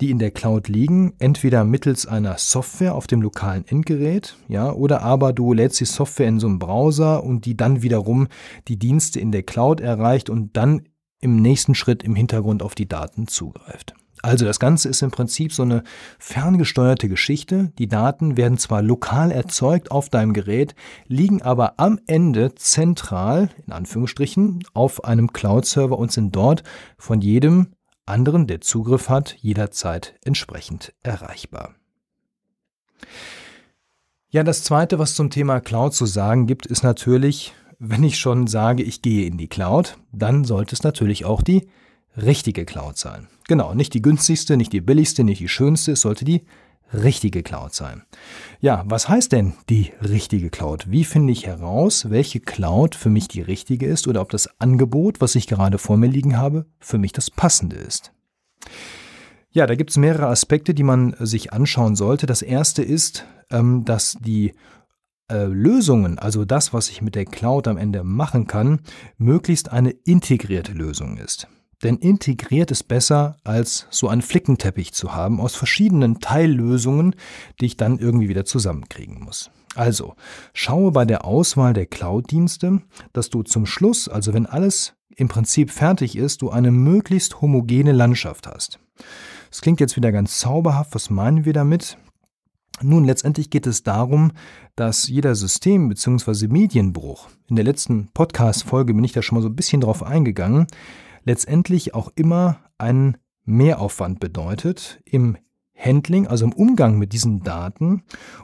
die 0.00 0.10
in 0.10 0.18
der 0.18 0.30
Cloud 0.30 0.68
liegen, 0.68 1.14
entweder 1.18 1.64
mittels 1.64 2.06
einer 2.06 2.38
Software 2.38 2.94
auf 2.94 3.06
dem 3.06 3.22
lokalen 3.22 3.66
Endgerät, 3.66 4.36
ja, 4.48 4.72
oder 4.72 5.02
aber 5.02 5.32
du 5.32 5.52
lädst 5.52 5.80
die 5.80 5.84
Software 5.84 6.28
in 6.28 6.40
so 6.40 6.46
einem 6.46 6.58
Browser 6.58 7.24
und 7.24 7.46
die 7.46 7.56
dann 7.56 7.82
wiederum 7.82 8.28
die 8.68 8.78
Dienste 8.78 9.20
in 9.20 9.32
der 9.32 9.42
Cloud 9.42 9.80
erreicht 9.80 10.30
und 10.30 10.56
dann 10.56 10.82
im 11.20 11.36
nächsten 11.36 11.74
Schritt 11.74 12.02
im 12.02 12.14
Hintergrund 12.14 12.62
auf 12.62 12.74
die 12.74 12.88
Daten 12.88 13.26
zugreift. 13.26 13.94
Also 14.22 14.44
das 14.44 14.58
Ganze 14.58 14.88
ist 14.88 15.02
im 15.02 15.10
Prinzip 15.10 15.52
so 15.52 15.62
eine 15.62 15.84
ferngesteuerte 16.18 17.08
Geschichte. 17.08 17.72
Die 17.78 17.88
Daten 17.88 18.36
werden 18.36 18.58
zwar 18.58 18.82
lokal 18.82 19.30
erzeugt 19.30 19.90
auf 19.90 20.08
deinem 20.08 20.32
Gerät, 20.32 20.74
liegen 21.06 21.42
aber 21.42 21.74
am 21.78 22.00
Ende 22.06 22.54
zentral, 22.54 23.50
in 23.66 23.72
Anführungsstrichen, 23.72 24.64
auf 24.74 25.04
einem 25.04 25.32
Cloud-Server 25.32 25.98
und 25.98 26.10
sind 26.10 26.34
dort 26.34 26.64
von 26.96 27.20
jedem 27.20 27.68
anderen, 28.08 28.46
der 28.46 28.60
Zugriff 28.60 29.08
hat, 29.08 29.36
jederzeit 29.40 30.14
entsprechend 30.24 30.92
erreichbar. 31.02 31.74
Ja, 34.30 34.42
das 34.42 34.62
Zweite, 34.62 34.98
was 34.98 35.14
zum 35.14 35.30
Thema 35.30 35.60
Cloud 35.60 35.94
zu 35.94 36.04
sagen 36.04 36.46
gibt, 36.46 36.66
ist 36.66 36.82
natürlich, 36.82 37.54
wenn 37.78 38.04
ich 38.04 38.18
schon 38.18 38.46
sage, 38.46 38.82
ich 38.82 39.00
gehe 39.00 39.26
in 39.26 39.38
die 39.38 39.48
Cloud, 39.48 39.96
dann 40.12 40.44
sollte 40.44 40.74
es 40.74 40.82
natürlich 40.82 41.24
auch 41.24 41.42
die 41.42 41.68
richtige 42.16 42.64
Cloud 42.64 42.98
sein. 42.98 43.28
Genau, 43.46 43.72
nicht 43.74 43.94
die 43.94 44.02
günstigste, 44.02 44.56
nicht 44.56 44.72
die 44.72 44.80
billigste, 44.80 45.24
nicht 45.24 45.40
die 45.40 45.48
schönste, 45.48 45.92
es 45.92 46.02
sollte 46.02 46.24
die 46.24 46.44
richtige 46.92 47.42
Cloud 47.42 47.74
sein. 47.74 48.02
Ja, 48.60 48.84
was 48.86 49.08
heißt 49.08 49.32
denn 49.32 49.54
die 49.68 49.92
richtige 50.02 50.50
Cloud? 50.50 50.90
Wie 50.90 51.04
finde 51.04 51.32
ich 51.32 51.46
heraus, 51.46 52.10
welche 52.10 52.40
Cloud 52.40 52.94
für 52.94 53.10
mich 53.10 53.28
die 53.28 53.42
richtige 53.42 53.86
ist 53.86 54.08
oder 54.08 54.20
ob 54.20 54.30
das 54.30 54.60
Angebot, 54.60 55.20
was 55.20 55.34
ich 55.34 55.46
gerade 55.46 55.78
vor 55.78 55.96
mir 55.96 56.08
liegen 56.08 56.36
habe, 56.36 56.66
für 56.80 56.98
mich 56.98 57.12
das 57.12 57.30
passende 57.30 57.76
ist? 57.76 58.12
Ja, 59.50 59.66
da 59.66 59.74
gibt 59.74 59.90
es 59.90 59.96
mehrere 59.96 60.26
Aspekte, 60.26 60.74
die 60.74 60.82
man 60.82 61.14
sich 61.18 61.52
anschauen 61.52 61.96
sollte. 61.96 62.26
Das 62.26 62.42
erste 62.42 62.82
ist, 62.82 63.24
ähm, 63.50 63.84
dass 63.84 64.16
die 64.20 64.54
äh, 65.30 65.44
Lösungen, 65.44 66.18
also 66.18 66.44
das, 66.44 66.72
was 66.72 66.90
ich 66.90 67.02
mit 67.02 67.14
der 67.14 67.24
Cloud 67.24 67.68
am 67.68 67.76
Ende 67.76 68.04
machen 68.04 68.46
kann, 68.46 68.80
möglichst 69.16 69.70
eine 69.70 69.90
integrierte 69.90 70.72
Lösung 70.72 71.16
ist. 71.16 71.48
Denn 71.82 71.96
integriert 71.96 72.70
ist 72.70 72.88
besser, 72.88 73.36
als 73.44 73.86
so 73.90 74.08
einen 74.08 74.22
Flickenteppich 74.22 74.92
zu 74.92 75.14
haben 75.14 75.40
aus 75.40 75.54
verschiedenen 75.54 76.18
Teillösungen, 76.18 77.14
die 77.60 77.66
ich 77.66 77.76
dann 77.76 77.98
irgendwie 77.98 78.28
wieder 78.28 78.44
zusammenkriegen 78.44 79.20
muss. 79.20 79.50
Also, 79.74 80.14
schaue 80.54 80.90
bei 80.90 81.04
der 81.04 81.24
Auswahl 81.24 81.72
der 81.72 81.86
Cloud-Dienste, 81.86 82.82
dass 83.12 83.30
du 83.30 83.44
zum 83.44 83.64
Schluss, 83.64 84.08
also 84.08 84.34
wenn 84.34 84.46
alles 84.46 84.94
im 85.14 85.28
Prinzip 85.28 85.70
fertig 85.70 86.16
ist, 86.16 86.42
du 86.42 86.50
eine 86.50 86.72
möglichst 86.72 87.40
homogene 87.40 87.92
Landschaft 87.92 88.48
hast. 88.48 88.80
Es 89.52 89.60
klingt 89.60 89.78
jetzt 89.80 89.96
wieder 89.96 90.10
ganz 90.10 90.38
zauberhaft, 90.38 90.94
was 90.94 91.10
meinen 91.10 91.44
wir 91.44 91.52
damit? 91.52 91.96
Nun, 92.80 93.04
letztendlich 93.04 93.50
geht 93.50 93.66
es 93.66 93.82
darum, 93.82 94.32
dass 94.76 95.08
jeder 95.08 95.34
System- 95.34 95.88
bzw. 95.88 96.46
Medienbruch, 96.48 97.28
in 97.48 97.56
der 97.56 97.64
letzten 97.64 98.08
Podcast-Folge 98.14 98.94
bin 98.94 99.04
ich 99.04 99.12
da 99.12 99.22
schon 99.22 99.36
mal 99.36 99.42
so 99.42 99.48
ein 99.48 99.56
bisschen 99.56 99.80
drauf 99.80 100.02
eingegangen, 100.02 100.66
letztendlich 101.28 101.94
auch 101.94 102.10
immer 102.16 102.58
einen 102.78 103.18
Mehraufwand 103.44 104.18
bedeutet 104.18 105.00
im 105.04 105.36
Handling, 105.76 106.26
also 106.26 106.46
im 106.46 106.52
Umgang 106.52 106.98
mit 106.98 107.12
diesen 107.12 107.44
Daten 107.44 108.02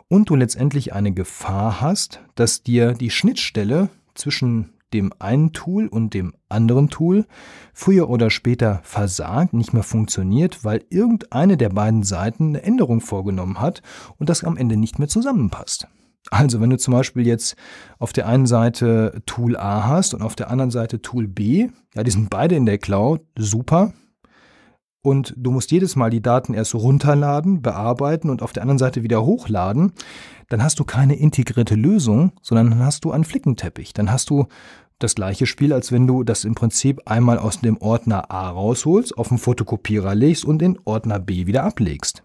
und 0.09 0.29
du 0.29 0.37
letztendlich 0.37 0.93
eine 0.93 1.13
Gefahr 1.13 1.81
hast, 1.81 2.21
dass 2.37 2.63
dir 2.63 2.93
die 2.93 3.11
Schnittstelle 3.11 3.89
zwischen 4.15 4.75
dem 4.93 5.13
einen 5.19 5.53
Tool 5.53 5.89
und 5.89 6.13
dem 6.15 6.35
anderen 6.49 6.91
Tool 6.91 7.27
früher 7.73 8.09
oder 8.11 8.31
später 8.31 8.81
versagt, 8.85 9.55
nicht 9.55 9.73
mehr 9.73 9.83
funktioniert, 9.83 10.63
weil 10.63 10.85
irgendeine 10.91 11.57
der 11.57 11.71
beiden 11.71 12.03
Seiten 12.05 12.51
eine 12.51 12.63
Änderung 12.63 13.01
vorgenommen 13.01 13.61
hat 13.61 13.83
und 14.19 14.29
das 14.29 14.45
am 14.45 14.59
Ende 14.59 14.77
nicht 14.77 14.99
mehr 14.99 15.09
zusammenpasst. 15.09 15.89
Also 16.31 16.61
wenn 16.61 16.71
du 16.71 16.79
zum 16.79 16.93
Beispiel 16.93 17.27
jetzt 17.27 17.57
auf 17.99 18.13
der 18.13 18.27
einen 18.27 18.47
Seite 18.47 19.23
Tool 19.27 19.57
A 19.57 19.87
hast 19.87 20.15
und 20.15 20.23
auf 20.23 20.35
der 20.35 20.51
anderen 20.51 20.71
Seite 20.71 21.03
Tool 21.03 21.29
B, 21.29 21.69
ja, 21.95 22.03
die 22.03 22.11
sind 22.11 22.31
beide 22.31 22.57
in 22.57 22.67
der 22.67 22.79
Cloud, 22.79 23.21
super. 23.37 23.93
Und 25.03 25.35
du 25.37 25.51
musst 25.51 25.71
jedes 25.71 25.97
Mal 25.97 26.09
die 26.09 26.23
Daten 26.23 26.55
erst 26.55 26.75
runterladen, 26.75 27.61
bearbeiten 27.61 28.31
und 28.31 28.41
auf 28.41 28.55
der 28.55 28.63
anderen 28.63 28.79
Seite 28.79 29.03
wieder 29.03 29.23
hochladen, 29.23 29.93
dann 30.49 30.63
hast 30.63 30.81
du 30.81 30.85
keine 30.85 31.17
integrierte 31.17 31.75
Lösung, 31.75 32.33
sondern 32.41 32.71
dann 32.71 32.85
hast 32.85 33.05
du 33.05 33.13
einen 33.13 33.25
Flickenteppich. 33.25 33.93
Dann 33.93 34.11
hast 34.11 34.31
du 34.31 34.47
das 34.99 35.15
gleiche 35.15 35.45
Spiel, 35.45 35.75
als 35.75 35.93
wenn 35.93 36.07
du 36.07 36.25
das 36.25 36.45
im 36.45 36.55
Prinzip 36.55 37.03
einmal 37.05 37.39
aus 37.39 37.61
dem 37.61 37.77
Ordner 37.79 38.31
A 38.31 38.49
rausholst, 38.49 39.19
auf 39.19 39.29
den 39.29 39.39
Fotokopierer 39.39 40.15
legst 40.15 40.45
und 40.47 40.61
den 40.61 40.79
Ordner 40.85 41.19
B 41.19 41.47
wieder 41.47 41.65
ablegst. 41.65 42.23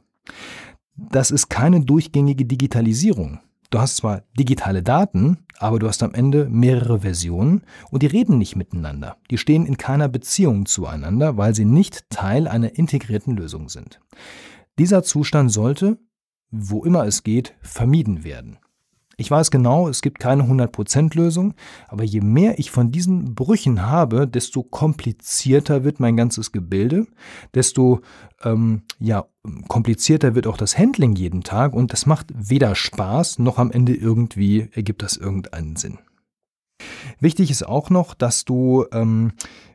Das 0.95 1.31
ist 1.31 1.49
keine 1.49 1.81
durchgängige 1.81 2.45
Digitalisierung. 2.45 3.39
Du 3.71 3.79
hast 3.79 3.97
zwar 3.97 4.23
digitale 4.38 4.81
Daten, 4.81 5.45
aber 5.59 5.77
du 5.77 5.88
hast 5.88 6.01
am 6.01 6.15
Ende 6.15 6.49
mehrere 6.49 7.01
Versionen 7.01 7.61
und 7.91 8.01
die 8.01 8.07
reden 8.07 8.39
nicht 8.39 8.55
miteinander. 8.55 9.17
Die 9.29 9.38
stehen 9.38 9.67
in 9.67 9.77
keiner 9.77 10.07
Beziehung 10.07 10.65
zueinander, 10.65 11.38
weil 11.38 11.53
sie 11.53 11.65
nicht 11.65 12.09
Teil 12.09 12.47
einer 12.47 12.75
integrierten 12.77 13.35
Lösung 13.35 13.69
sind. 13.69 13.99
Dieser 14.79 15.03
Zustand 15.03 15.51
sollte, 15.51 15.99
wo 16.49 16.83
immer 16.83 17.05
es 17.05 17.21
geht, 17.21 17.53
vermieden 17.61 18.23
werden. 18.23 18.57
Ich 19.19 19.29
weiß 19.29 19.51
genau, 19.51 19.89
es 19.89 20.01
gibt 20.01 20.19
keine 20.19 20.43
100% 20.43 21.13
Lösung, 21.17 21.53
aber 21.89 22.05
je 22.05 22.21
mehr 22.21 22.57
ich 22.57 22.71
von 22.71 22.89
diesen 22.89 23.35
Brüchen 23.35 23.85
habe, 23.85 24.29
desto 24.29 24.63
komplizierter 24.63 25.83
wird 25.83 25.99
mein 25.99 26.15
ganzes 26.15 26.53
Gebilde, 26.53 27.05
desto 27.53 27.99
ähm, 28.45 28.83
ja, 28.97 29.25
komplizierter 29.67 30.35
wird 30.35 30.47
auch 30.47 30.55
das 30.55 30.77
Handling 30.77 31.17
jeden 31.17 31.43
Tag 31.43 31.73
und 31.73 31.91
das 31.91 32.05
macht 32.05 32.27
weder 32.33 32.75
Spaß 32.75 33.39
noch 33.39 33.57
am 33.57 33.71
Ende 33.71 33.93
irgendwie 33.93 34.69
ergibt 34.71 35.01
das 35.01 35.17
irgendeinen 35.17 35.75
Sinn. 35.75 35.97
Wichtig 37.19 37.51
ist 37.51 37.67
auch 37.67 37.89
noch, 37.89 38.13
dass 38.13 38.45
du, 38.45 38.85
ähm, 38.93 39.33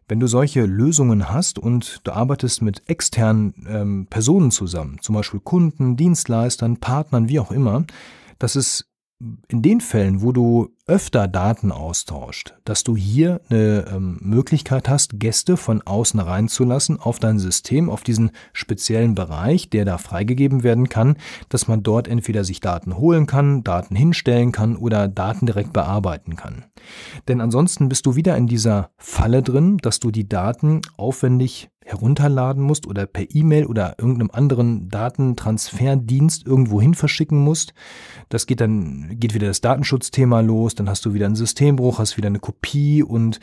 wenn 0.08 0.20
du 0.20 0.26
solche 0.26 0.64
Lösungen 0.64 1.28
hast 1.28 1.58
und 1.58 2.00
du 2.04 2.12
arbeitest 2.12 2.62
mit 2.62 2.88
externen 2.88 3.66
ähm, 3.68 4.06
Personen 4.08 4.50
zusammen, 4.50 5.00
zum 5.02 5.14
Beispiel 5.14 5.40
Kunden, 5.40 5.98
Dienstleistern, 5.98 6.78
Partnern, 6.78 7.28
wie 7.28 7.40
auch 7.40 7.50
immer, 7.50 7.84
dass 8.38 8.56
es 8.56 8.86
in 9.48 9.62
den 9.62 9.80
Fällen, 9.80 10.22
wo 10.22 10.32
du 10.32 10.70
öfter 10.86 11.28
Daten 11.28 11.72
austauscht, 11.72 12.54
dass 12.64 12.84
du 12.84 12.94
hier 12.94 13.40
eine 13.48 13.86
ähm, 13.94 14.18
Möglichkeit 14.20 14.88
hast, 14.88 15.18
Gäste 15.18 15.56
von 15.56 15.80
außen 15.80 16.20
reinzulassen 16.20 17.00
auf 17.00 17.18
dein 17.18 17.38
System, 17.38 17.88
auf 17.88 18.02
diesen 18.02 18.32
speziellen 18.52 19.14
Bereich, 19.14 19.70
der 19.70 19.86
da 19.86 19.96
freigegeben 19.96 20.62
werden 20.62 20.90
kann, 20.90 21.16
dass 21.48 21.68
man 21.68 21.82
dort 21.82 22.06
entweder 22.06 22.44
sich 22.44 22.60
Daten 22.60 22.98
holen 22.98 23.26
kann, 23.26 23.64
Daten 23.64 23.96
hinstellen 23.96 24.52
kann 24.52 24.76
oder 24.76 25.08
Daten 25.08 25.46
direkt 25.46 25.72
bearbeiten 25.72 26.36
kann. 26.36 26.66
Denn 27.28 27.40
ansonsten 27.40 27.88
bist 27.88 28.04
du 28.04 28.16
wieder 28.16 28.36
in 28.36 28.46
dieser 28.46 28.90
Falle 28.98 29.42
drin, 29.42 29.78
dass 29.78 30.00
du 30.00 30.10
die 30.10 30.28
Daten 30.28 30.82
aufwendig 30.98 31.70
herunterladen 31.84 32.62
musst 32.62 32.86
oder 32.86 33.06
per 33.06 33.26
E-Mail 33.34 33.66
oder 33.66 33.94
irgendeinem 33.98 34.30
anderen 34.32 34.88
Datentransferdienst 34.88 36.46
irgendwohin 36.46 36.94
verschicken 36.94 37.38
musst. 37.38 37.74
Das 38.30 38.46
geht 38.46 38.60
dann, 38.60 39.20
geht 39.20 39.34
wieder 39.34 39.46
das 39.46 39.60
Datenschutzthema 39.60 40.40
los, 40.40 40.74
dann 40.74 40.88
hast 40.88 41.04
du 41.04 41.14
wieder 41.14 41.26
einen 41.26 41.36
Systembruch, 41.36 41.98
hast 41.98 42.16
wieder 42.16 42.28
eine 42.28 42.40
Kopie 42.40 43.02
und 43.02 43.38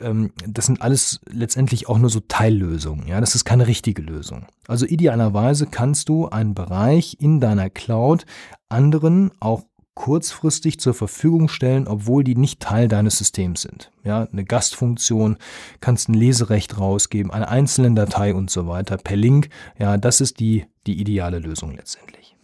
ähm, 0.00 0.32
das 0.46 0.66
sind 0.66 0.82
alles 0.82 1.20
letztendlich 1.30 1.88
auch 1.88 1.98
nur 1.98 2.10
so 2.10 2.20
Teillösungen. 2.20 3.06
Ja, 3.06 3.20
das 3.20 3.34
ist 3.34 3.44
keine 3.44 3.66
richtige 3.66 4.02
Lösung. 4.02 4.46
Also 4.66 4.86
idealerweise 4.86 5.66
kannst 5.66 6.08
du 6.08 6.28
einen 6.28 6.54
Bereich 6.54 7.16
in 7.20 7.40
deiner 7.40 7.70
Cloud 7.70 8.26
anderen 8.68 9.30
auch 9.38 9.62
kurzfristig 9.94 10.80
zur 10.80 10.94
Verfügung 10.94 11.48
stellen, 11.48 11.86
obwohl 11.86 12.24
die 12.24 12.36
nicht 12.36 12.60
Teil 12.60 12.88
deines 12.88 13.18
Systems 13.18 13.62
sind. 13.62 13.92
Ja, 14.02 14.28
eine 14.30 14.44
Gastfunktion, 14.44 15.38
kannst 15.80 16.08
ein 16.08 16.14
Leserecht 16.14 16.78
rausgeben, 16.78 17.30
eine 17.30 17.48
einzelne 17.48 17.94
Datei 17.94 18.34
und 18.34 18.50
so 18.50 18.66
weiter 18.66 18.96
per 18.96 19.16
Link. 19.16 19.48
Ja, 19.78 19.96
das 19.96 20.20
ist 20.20 20.40
die, 20.40 20.66
die 20.86 21.00
ideale 21.00 21.38
Lösung 21.38 21.74
letztendlich. 21.76 22.36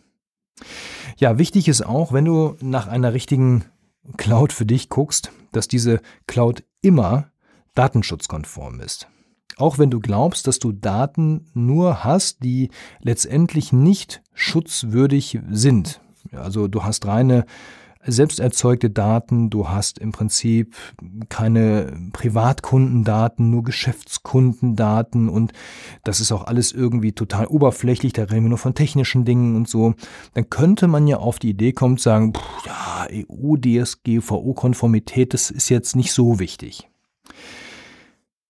Ja, 1.17 1.39
wichtig 1.39 1.69
ist 1.69 1.83
auch, 1.83 2.13
wenn 2.13 2.25
du 2.25 2.57
nach 2.61 2.87
einer 2.87 3.13
richtigen 3.13 3.65
Cloud 4.17 4.53
für 4.53 4.67
dich 4.67 4.89
guckst, 4.89 5.33
dass 5.53 5.69
diese 5.69 6.01
Cloud 6.27 6.65
immer 6.83 7.31
datenschutzkonform 7.75 8.81
ist. 8.81 9.09
Auch 9.57 9.79
wenn 9.79 9.91
du 9.91 10.01
glaubst, 10.01 10.47
dass 10.47 10.59
du 10.59 10.73
Daten 10.73 11.47
nur 11.53 12.05
hast, 12.05 12.43
die 12.43 12.71
letztendlich 13.01 13.73
nicht 13.73 14.23
schutzwürdig 14.33 15.41
sind. 15.51 16.01
Also 16.33 16.69
du 16.69 16.85
hast 16.85 17.07
reine 17.07 17.45
selbst 18.03 18.41
erzeugte 18.41 18.89
Daten, 18.89 19.51
du 19.51 19.69
hast 19.69 19.99
im 19.99 20.13
Prinzip 20.13 20.75
keine 21.29 21.93
Privatkundendaten, 22.13 23.51
nur 23.51 23.63
Geschäftskundendaten 23.63 25.29
und 25.29 25.53
das 26.03 26.21
ist 26.21 26.33
auch 26.33 26.45
alles 26.45 26.73
irgendwie 26.73 27.13
total 27.13 27.47
oberflächlich, 27.47 28.15
da 28.15 28.23
reden 28.23 28.45
wir 28.45 28.49
nur 28.51 28.59
von 28.59 28.75
technischen 28.75 29.25
Dingen 29.25 29.55
und 29.55 29.69
so, 29.69 29.95
dann 30.33 30.49
könnte 30.49 30.89
man 30.89 31.07
ja 31.07 31.19
auf 31.19 31.39
die 31.39 31.51
Idee 31.51 31.73
kommen, 31.73 31.99
sagen, 31.99 32.33
pff, 32.33 32.67
ja, 32.67 33.07
EU, 33.13 33.57
DSGVO-Konformität, 33.57 35.35
das 35.35 35.51
ist 35.51 35.69
jetzt 35.69 35.95
nicht 35.95 36.13
so 36.13 36.39
wichtig. 36.39 36.89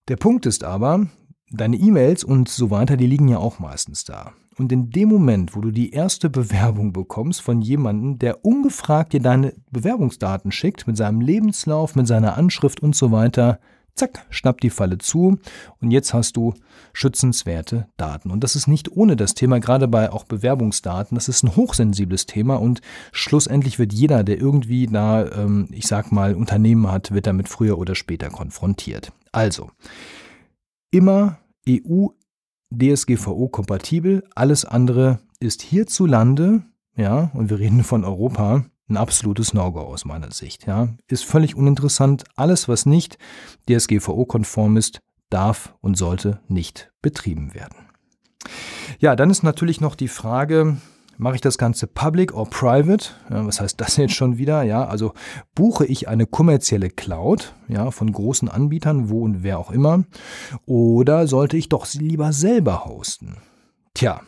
Der 0.09 0.17
Punkt 0.17 0.47
ist 0.47 0.62
aber, 0.62 1.09
deine 1.50 1.77
E-Mails 1.77 2.23
und 2.23 2.49
so 2.49 2.71
weiter, 2.71 2.97
die 2.97 3.07
liegen 3.07 3.29
ja 3.29 3.39
auch 3.39 3.59
meistens 3.59 4.05
da. 4.05 4.33
Und 4.57 4.73
in 4.73 4.90
dem 4.90 5.09
Moment, 5.09 5.54
wo 5.54 5.61
du 5.61 5.71
die 5.71 5.90
erste 5.92 6.28
Bewerbung 6.28 6.92
bekommst 6.92 7.40
von 7.40 7.62
jemandem, 7.62 8.19
der 8.19 8.45
ungefragt 8.45 9.12
dir 9.12 9.21
deine 9.21 9.54
Bewerbungsdaten 9.71 10.52
schickt, 10.52 10.87
mit 10.87 10.97
seinem 10.97 11.21
Lebenslauf, 11.21 11.95
mit 11.95 12.07
seiner 12.07 12.37
Anschrift 12.37 12.83
und 12.83 12.97
so 12.97 13.12
weiter, 13.12 13.61
zack, 13.95 14.26
schnappt 14.30 14.62
die 14.62 14.71
Falle 14.71 14.99
zu 14.99 15.38
und 15.80 15.90
jetzt 15.90 16.14
hast 16.14 16.37
du 16.37 16.54
schützenswerte 16.92 17.87
Daten. 17.97 18.30
Und 18.30 18.42
das 18.42 18.57
ist 18.57 18.66
nicht 18.66 18.90
ohne 18.92 19.16
das 19.16 19.35
Thema, 19.35 19.61
gerade 19.61 19.88
bei 19.88 20.11
auch 20.11 20.25
Bewerbungsdaten, 20.25 21.14
das 21.14 21.28
ist 21.28 21.42
ein 21.42 21.54
hochsensibles 21.57 22.26
Thema 22.26 22.57
und 22.57 22.80
schlussendlich 23.12 23.78
wird 23.78 23.92
jeder, 23.92 24.25
der 24.25 24.38
irgendwie 24.38 24.87
da, 24.87 25.26
ähm, 25.30 25.69
ich 25.71 25.87
sag 25.87 26.12
mal, 26.12 26.35
Unternehmen 26.35 26.90
hat, 26.90 27.12
wird 27.12 27.26
damit 27.26 27.49
früher 27.49 27.78
oder 27.78 27.95
später 27.95 28.30
konfrontiert. 28.30 29.12
Also, 29.33 29.71
immer 30.90 31.38
EU 31.69 32.09
DSGVO-kompatibel. 32.71 34.25
Alles 34.35 34.65
andere 34.65 35.21
ist 35.41 35.62
hierzulande, 35.62 36.62
ja, 36.97 37.31
und 37.35 37.50
wir 37.50 37.59
reden 37.59 37.85
von 37.85 38.05
Europa, 38.05 38.65
ein 38.89 38.97
absolutes 38.97 39.55
No-Go 39.55 39.81
aus 39.81 40.05
meiner 40.05 40.33
Sicht. 40.33 40.67
Ja. 40.67 40.89
Ist 41.07 41.25
völlig 41.25 41.55
uninteressant. 41.55 42.25
Alles, 42.37 42.69
was 42.69 42.87
nicht 42.87 43.19
DSGVO-konform 43.69 44.77
ist, 44.77 45.00
darf 45.31 45.75
und 45.81 45.97
sollte 45.97 46.41
nicht 46.49 46.93
betrieben 47.00 47.55
werden. 47.55 47.77
Ja, 48.99 49.17
dann 49.17 49.31
ist 49.31 49.43
natürlich 49.43 49.81
noch 49.81 49.95
die 49.95 50.09
Frage, 50.09 50.77
Mache 51.21 51.35
ich 51.35 51.43
das 51.43 51.59
Ganze 51.59 51.87
public 51.87 52.33
or 52.33 52.49
private? 52.49 53.11
Ja, 53.29 53.47
was 53.47 53.61
heißt 53.61 53.79
das 53.79 53.99
jetzt 53.99 54.15
schon 54.15 54.39
wieder? 54.39 54.62
Ja, 54.62 54.87
also 54.87 55.12
buche 55.55 55.85
ich 55.85 56.09
eine 56.09 56.25
kommerzielle 56.25 56.89
Cloud 56.89 57.55
ja, 57.69 57.91
von 57.91 58.11
großen 58.11 58.49
Anbietern, 58.49 59.11
wo 59.11 59.23
und 59.23 59.43
wer 59.43 59.59
auch 59.59 59.71
immer, 59.71 60.05
oder 60.65 61.27
sollte 61.27 61.59
ich 61.59 61.69
doch 61.69 61.85
sie 61.85 61.99
lieber 61.99 62.33
selber 62.33 62.87
hosten? 62.87 63.37
Tja, 63.93 64.23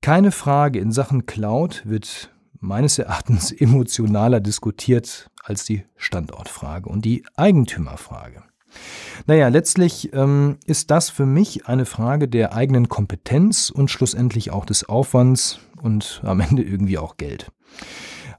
keine 0.00 0.32
Frage, 0.32 0.80
in 0.80 0.90
Sachen 0.90 1.26
Cloud 1.26 1.82
wird 1.84 2.34
meines 2.58 2.98
Erachtens 2.98 3.52
emotionaler 3.56 4.40
diskutiert 4.40 5.30
als 5.44 5.64
die 5.64 5.84
Standortfrage 5.94 6.88
und 6.88 7.04
die 7.04 7.24
Eigentümerfrage. 7.36 8.42
Naja, 9.26 9.48
letztlich 9.48 10.12
ähm, 10.12 10.56
ist 10.66 10.90
das 10.90 11.10
für 11.10 11.26
mich 11.26 11.66
eine 11.66 11.86
Frage 11.86 12.28
der 12.28 12.54
eigenen 12.54 12.88
Kompetenz 12.88 13.70
und 13.70 13.90
schlussendlich 13.90 14.50
auch 14.50 14.64
des 14.64 14.88
Aufwands 14.88 15.58
und 15.82 16.20
am 16.24 16.40
Ende 16.40 16.62
irgendwie 16.62 16.98
auch 16.98 17.16
Geld. 17.16 17.50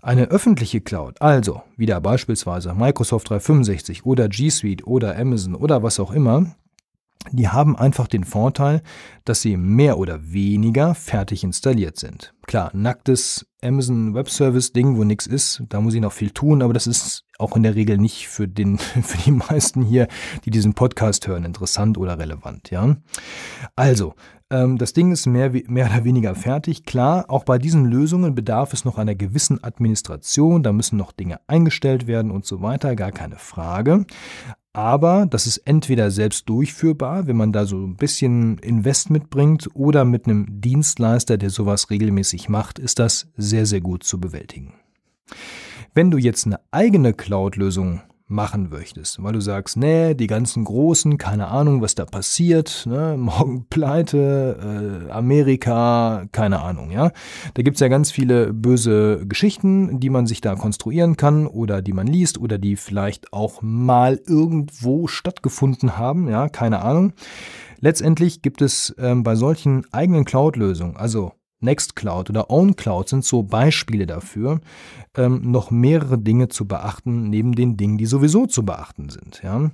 Eine 0.02 0.26
öffentliche 0.26 0.82
Cloud, 0.82 1.22
also 1.22 1.62
wieder 1.78 2.02
beispielsweise 2.02 2.74
Microsoft 2.74 3.30
365 3.30 4.06
oder 4.06 4.30
G 4.30 4.50
Suite 4.50 4.88
oder 4.88 5.18
Amazon 5.18 5.54
oder 5.54 5.84
was 5.84 6.00
auch 6.00 6.12
immer, 6.12 6.56
die 7.32 7.50
haben 7.50 7.76
einfach 7.76 8.08
den 8.08 8.24
Vorteil, 8.24 8.82
dass 9.26 9.42
sie 9.42 9.58
mehr 9.58 10.00
oder 10.00 10.34
weniger 10.34 10.96
fertig 10.96 11.44
installiert 11.44 11.98
sind. 11.98 12.34
Klar, 12.48 12.72
nacktes 12.74 13.46
Amazon 13.64 14.14
Web 14.16 14.30
Service 14.30 14.74
Ding, 14.74 14.98
wo 14.98 15.04
nichts 15.04 15.28
ist, 15.28 15.64
da 15.70 15.82
muss 15.82 15.94
ich 15.94 16.02
noch 16.02 16.12
viel 16.12 16.32
tun, 16.32 16.62
aber 16.62 16.74
das 16.74 16.88
ist 16.88 17.26
auch 17.38 17.56
in 17.56 17.64
der 17.64 17.76
Regel 17.76 17.98
nicht 17.98 18.28
für 18.28 18.48
den 18.48 18.78
für 18.80 19.18
die 19.18 19.32
meisten 19.32 19.84
hier, 19.84 20.08
die 20.46 20.52
diesen 20.52 20.74
Podcast 20.74 21.28
hören, 21.28 21.46
interessant 21.46 21.98
oder 21.98 22.18
relevant, 22.18 22.72
ja. 22.72 22.96
Also, 23.76 24.16
ähm, 24.50 24.78
das 24.78 24.94
Ding 24.94 25.12
ist 25.12 25.26
mehr, 25.28 25.52
mehr 25.68 25.86
oder 25.94 26.04
weniger 26.04 26.36
fertig. 26.36 26.86
Klar, 26.86 27.26
auch 27.30 27.44
bei 27.44 27.58
diesen 27.58 27.86
Lösungen 27.86 28.36
bedarf 28.36 28.74
es 28.74 28.86
noch 28.86 28.98
einer 28.98 29.16
gewissen 29.16 29.64
Administration, 29.64 30.64
da 30.64 30.74
müssen 30.74 30.98
noch 30.98 31.12
Dinge 31.12 31.40
eingestellt 31.48 32.08
werden 32.08 32.32
und 32.32 32.46
so 32.46 32.62
weiter, 32.62 32.96
gar 32.96 33.12
keine 33.12 33.38
Frage. 33.38 34.06
Aber 34.74 35.26
das 35.26 35.48
ist 35.48 35.58
entweder 35.58 36.12
selbst 36.12 36.48
durchführbar, 36.48 37.28
wenn 37.28 37.36
man 37.36 37.52
da 37.52 37.66
so 37.66 37.76
ein 37.76 37.98
bisschen 37.98 38.58
Invest 38.60 39.10
mitbringt, 39.10 39.70
oder 39.74 40.06
mit 40.06 40.26
einem 40.26 40.62
Dienstleister, 40.62 41.38
der 41.38 41.50
sowas 41.50 41.90
regelmäßig 41.90 42.48
macht, 42.48 42.80
ist 42.80 43.00
das 43.00 43.28
sehr, 43.36 43.66
sehr 43.66 43.82
gut 43.82 44.04
zu 44.04 44.20
bewältigen. 44.20 44.74
Wenn 45.94 46.10
du 46.10 46.18
jetzt 46.18 46.46
eine 46.46 46.60
eigene 46.72 47.14
Cloud-Lösung 47.14 48.02
machen 48.32 48.70
möchtest, 48.70 49.22
weil 49.22 49.34
du 49.34 49.42
sagst, 49.42 49.78
nee, 49.78 50.16
die 50.16 50.28
ganzen 50.28 50.64
Großen, 50.64 51.18
keine 51.18 51.50
Ahnung, 51.50 51.82
was 51.82 51.96
da 51.96 52.06
passiert, 52.06 52.86
ne, 52.88 53.16
morgen 53.20 53.66
pleite, 53.70 55.08
äh, 55.08 55.12
Amerika, 55.12 56.26
keine 56.32 56.62
Ahnung, 56.62 56.92
ja. 56.92 57.12
Da 57.54 57.62
gibt's 57.62 57.82
ja 57.82 57.88
ganz 57.88 58.12
viele 58.12 58.54
böse 58.54 59.26
Geschichten, 59.28 60.00
die 60.00 60.10
man 60.10 60.26
sich 60.26 60.42
da 60.42 60.56
konstruieren 60.56 61.18
kann 61.18 61.46
oder 61.46 61.82
die 61.82 61.94
man 61.94 62.08
liest 62.08 62.40
oder 62.40 62.58
die 62.58 62.76
vielleicht 62.76 63.34
auch 63.34 63.62
mal 63.62 64.20
irgendwo 64.26 65.08
stattgefunden 65.08 65.98
haben, 65.98 66.30
ja, 66.30 66.50
keine 66.50 66.82
Ahnung. 66.82 67.14
Letztendlich 67.80 68.42
gibt 68.42 68.62
es 68.62 68.96
ähm, 69.00 69.24
bei 69.24 69.36
solchen 69.36 69.86
eigenen 69.92 70.24
Cloud-Lösungen, 70.24 70.98
also 70.98 71.34
Nextcloud 71.62 72.30
oder 72.30 72.50
OwnCloud 72.50 73.10
sind 73.10 73.26
so 73.26 73.44
Beispiele 73.44 74.06
dafür, 74.06 74.62
ähm, 75.16 75.52
noch 75.52 75.72
mehrere 75.72 76.18
Dinge 76.18 76.48
zu 76.48 76.68
beachten, 76.68 77.30
neben 77.30 77.54
den 77.54 77.78
Dingen, 77.78 77.98
die 77.98 78.06
sowieso 78.06 78.46
zu 78.46 78.64
beachten 78.64 79.10
sind. 79.10 79.42
Ja? 79.44 79.72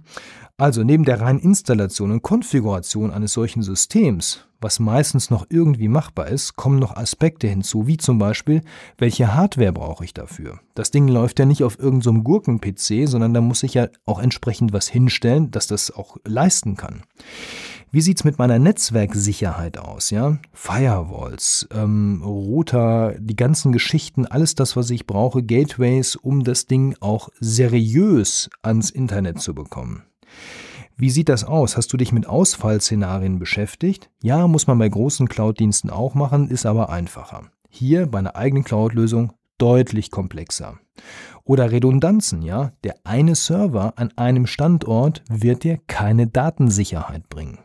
Also 0.57 0.83
neben 0.83 1.05
der 1.05 1.21
reinen 1.21 1.39
Installation 1.39 2.11
und 2.11 2.23
Konfiguration 2.23 3.11
eines 3.11 3.33
solchen 3.33 3.61
Systems, 3.61 4.47
was 4.59 4.79
meistens 4.79 5.29
noch 5.29 5.45
irgendwie 5.49 5.87
machbar 5.87 6.29
ist, 6.29 6.55
kommen 6.55 6.79
noch 6.79 6.95
Aspekte 6.95 7.47
hinzu, 7.47 7.85
wie 7.85 7.97
zum 7.97 8.17
Beispiel, 8.17 8.63
welche 8.97 9.35
Hardware 9.35 9.71
brauche 9.71 10.03
ich 10.03 10.13
dafür? 10.15 10.59
Das 10.73 10.89
Ding 10.89 11.07
läuft 11.07 11.37
ja 11.37 11.45
nicht 11.45 11.63
auf 11.63 11.77
irgendeinem 11.77 12.15
so 12.15 12.23
Gurken-PC, 12.23 13.07
sondern 13.07 13.35
da 13.35 13.41
muss 13.41 13.61
ich 13.63 13.75
ja 13.75 13.87
auch 14.05 14.19
entsprechend 14.19 14.73
was 14.73 14.87
hinstellen, 14.87 15.51
dass 15.51 15.67
das 15.67 15.91
auch 15.91 16.17
leisten 16.25 16.75
kann. 16.75 17.03
Wie 17.89 18.01
sieht's 18.01 18.25
mit 18.25 18.37
meiner 18.37 18.59
Netzwerksicherheit 18.59 19.77
aus? 19.77 20.09
Ja, 20.09 20.39
Firewalls, 20.51 21.69
ähm, 21.73 22.21
Router, 22.21 23.15
die 23.17 23.37
ganzen 23.37 23.71
Geschichten, 23.71 24.25
alles 24.25 24.55
das, 24.55 24.75
was 24.75 24.89
ich 24.89 25.07
brauche, 25.07 25.41
Gateways, 25.41 26.17
um 26.17 26.43
das 26.43 26.65
Ding 26.65 26.97
auch 26.99 27.29
seriös 27.39 28.49
ans 28.61 28.89
Internet 28.89 29.39
zu 29.39 29.55
bekommen. 29.55 30.03
Wie 30.97 31.09
sieht 31.09 31.29
das 31.29 31.45
aus? 31.45 31.77
Hast 31.77 31.93
du 31.93 31.97
dich 31.97 32.11
mit 32.11 32.27
Ausfallszenarien 32.27 33.39
beschäftigt? 33.39 34.09
Ja, 34.21 34.47
muss 34.47 34.67
man 34.67 34.79
bei 34.79 34.89
großen 34.89 35.29
Cloud-Diensten 35.29 35.89
auch 35.89 36.13
machen, 36.13 36.49
ist 36.49 36.65
aber 36.65 36.89
einfacher. 36.89 37.43
Hier 37.69 38.07
bei 38.07 38.19
einer 38.19 38.35
eigenen 38.35 38.65
Cloud-Lösung 38.65 39.31
deutlich 39.57 40.11
komplexer. 40.11 40.77
Oder 41.45 41.71
Redundanzen, 41.71 42.41
ja? 42.41 42.73
Der 42.83 42.95
eine 43.05 43.35
Server 43.35 43.93
an 43.95 44.11
einem 44.17 44.45
Standort 44.45 45.23
wird 45.29 45.63
dir 45.63 45.79
keine 45.87 46.27
Datensicherheit 46.27 47.29
bringen. 47.29 47.59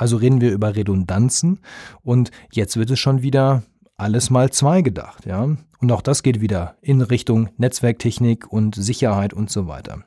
Also 0.00 0.16
reden 0.16 0.40
wir 0.40 0.50
über 0.50 0.76
Redundanzen 0.76 1.60
und 2.00 2.30
jetzt 2.50 2.78
wird 2.78 2.90
es 2.90 2.98
schon 2.98 3.20
wieder 3.20 3.64
alles 3.98 4.30
mal 4.30 4.50
zwei 4.50 4.80
gedacht, 4.80 5.26
ja. 5.26 5.46
Und 5.78 5.92
auch 5.92 6.00
das 6.00 6.22
geht 6.22 6.40
wieder 6.40 6.76
in 6.80 7.02
Richtung 7.02 7.50
Netzwerktechnik 7.58 8.50
und 8.50 8.74
Sicherheit 8.74 9.34
und 9.34 9.50
so 9.50 9.66
weiter. 9.66 10.02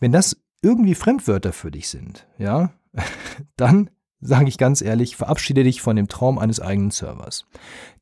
Wenn 0.00 0.12
das 0.12 0.36
irgendwie 0.60 0.94
Fremdwörter 0.94 1.54
für 1.54 1.70
dich 1.70 1.88
sind, 1.88 2.26
ja, 2.36 2.74
dann 3.56 3.88
sage 4.20 4.50
ich 4.50 4.58
ganz 4.58 4.82
ehrlich, 4.82 5.16
verabschiede 5.16 5.64
dich 5.64 5.80
von 5.80 5.96
dem 5.96 6.08
Traum 6.08 6.38
eines 6.38 6.60
eigenen 6.60 6.90
Servers. 6.90 7.46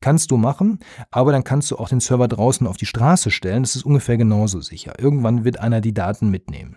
Kannst 0.01 0.31
du 0.31 0.37
machen, 0.37 0.79
aber 1.11 1.31
dann 1.31 1.45
kannst 1.45 1.71
du 1.71 1.77
auch 1.77 1.87
den 1.87 2.01
Server 2.01 2.27
draußen 2.27 2.67
auf 2.67 2.75
die 2.75 2.87
Straße 2.87 3.31
stellen, 3.31 3.63
das 3.63 3.77
ist 3.77 3.85
ungefähr 3.85 4.17
genauso 4.17 4.59
sicher. 4.59 4.99
Irgendwann 4.99 5.45
wird 5.45 5.61
einer 5.61 5.79
die 5.79 5.93
Daten 5.93 6.29
mitnehmen. 6.29 6.75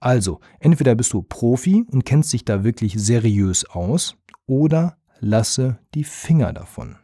Also, 0.00 0.40
entweder 0.60 0.94
bist 0.94 1.12
du 1.12 1.22
Profi 1.22 1.84
und 1.90 2.04
kennst 2.04 2.32
dich 2.32 2.44
da 2.44 2.64
wirklich 2.64 2.94
seriös 2.96 3.64
aus, 3.64 4.16
oder 4.46 4.96
lasse 5.20 5.78
die 5.94 6.04
Finger 6.04 6.52
davon. 6.52 6.96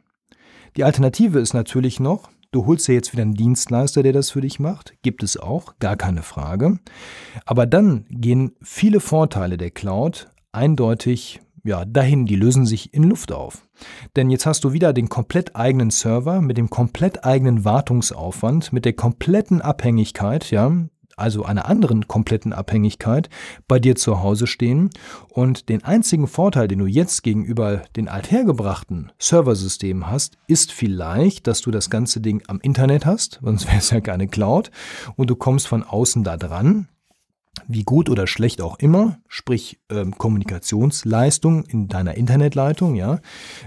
Die 0.77 0.85
Alternative 0.85 1.39
ist 1.39 1.55
natürlich 1.55 2.01
noch, 2.01 2.31
du 2.51 2.67
holst 2.67 2.89
dir 2.89 2.95
jetzt 2.95 3.13
wieder 3.13 3.23
einen 3.23 3.35
Dienstleister, 3.35 4.03
der 4.03 4.13
das 4.13 4.31
für 4.31 4.41
dich 4.41 4.59
macht. 4.61 4.95
Gibt 5.03 5.23
es 5.23 5.37
auch, 5.37 5.75
gar 5.81 5.97
keine 5.97 6.23
Frage. 6.23 6.79
Aber 7.45 7.67
dann 7.67 8.07
gehen 8.11 8.53
viele 8.63 9.01
Vorteile 9.01 9.59
der 9.59 9.71
Cloud 9.71 10.31
eindeutig 10.53 11.41
ja, 11.65 11.85
dahin, 11.85 12.27
die 12.27 12.35
lösen 12.35 12.67
sich 12.67 12.93
in 12.93 13.05
Luft 13.05 13.31
auf. 13.31 13.69
Denn 14.17 14.31
jetzt 14.31 14.47
hast 14.47 14.65
du 14.65 14.73
wieder 14.73 14.93
den 14.93 15.09
komplett 15.09 15.55
eigenen 15.55 15.91
Server 15.91 16.41
mit 16.41 16.59
dem 16.59 16.71
komplett 16.71 17.25
eigenen 17.25 17.65
Wartungsaufwand, 17.65 18.73
mit 18.73 18.85
der 18.85 18.95
kompletten 18.95 19.61
Abhängigkeit, 19.61 20.51
ja, 20.51 20.73
also 21.17 21.45
einer 21.45 21.67
anderen 21.67 22.09
kompletten 22.09 22.53
Abhängigkeit 22.53 23.29
bei 23.69 23.79
dir 23.79 23.97
zu 23.97 24.23
Hause 24.23 24.47
stehen 24.47 24.91
und 25.29 25.69
den 25.69 25.85
einzigen 25.85 26.27
Vorteil, 26.27 26.69
den 26.69 26.79
du 26.79 26.87
jetzt 26.87 27.23
gegenüber 27.23 27.83
den 27.97 28.09
althergebrachten 28.09 29.13
Serversystemen 29.19 30.11
hast, 30.11 30.39
ist 30.47 30.73
vielleicht, 30.73 31.47
dass 31.47 31.61
du 31.61 31.71
das 31.71 31.91
ganze 31.91 32.21
Ding 32.21 32.43
am 32.49 32.61
Internet 32.61 33.07
hast, 33.07 33.41
sonst 33.43 33.67
wäre 33.67 33.79
es 33.79 33.91
ja 33.91 34.01
keine 34.01 34.29
Cloud 34.29 34.71
und 35.17 35.31
du 35.31 35.37
kommst 35.37 35.69
von 35.69 35.83
außen 35.83 36.25
da 36.25 36.37
dran, 36.37 36.89
wie 37.67 37.85
gut 37.85 38.09
oder 38.09 38.27
schlecht 38.27 38.61
auch 38.61 38.79
immer, 38.79 39.19
sprich 39.29 39.81
ähm, 39.91 40.17
Kommunikationsleistung 40.17 41.65
in 41.65 41.89
deiner 41.89 42.15
Internetleitung, 42.15 42.95
ja. 42.95 43.21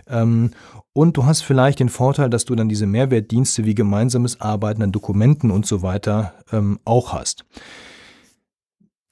Ähm, 0.08 0.51
und 0.95 1.17
du 1.17 1.25
hast 1.25 1.41
vielleicht 1.41 1.81
den 1.81 1.89
Vorteil, 1.89 2.29
dass 2.29 2.45
du 2.45 2.55
dann 2.55 2.69
diese 2.69 2.88
Mehrwertdienste 2.88 3.65
wie 3.65 3.75
gemeinsames 3.75 4.39
Arbeiten 4.39 4.81
an 4.81 4.93
Dokumenten 4.93 5.51
und 5.51 5.65
so 5.65 5.81
weiter 5.81 6.34
ähm, 6.53 6.79
auch 6.86 7.12
hast. 7.12 7.43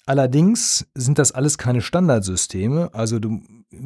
Allerdings 0.06 0.88
sind 0.96 1.20
das 1.20 1.34
alles 1.34 1.58
keine 1.58 1.82
Standardsysteme. 1.82 2.94
Also 2.94 3.20
du, 3.20 3.42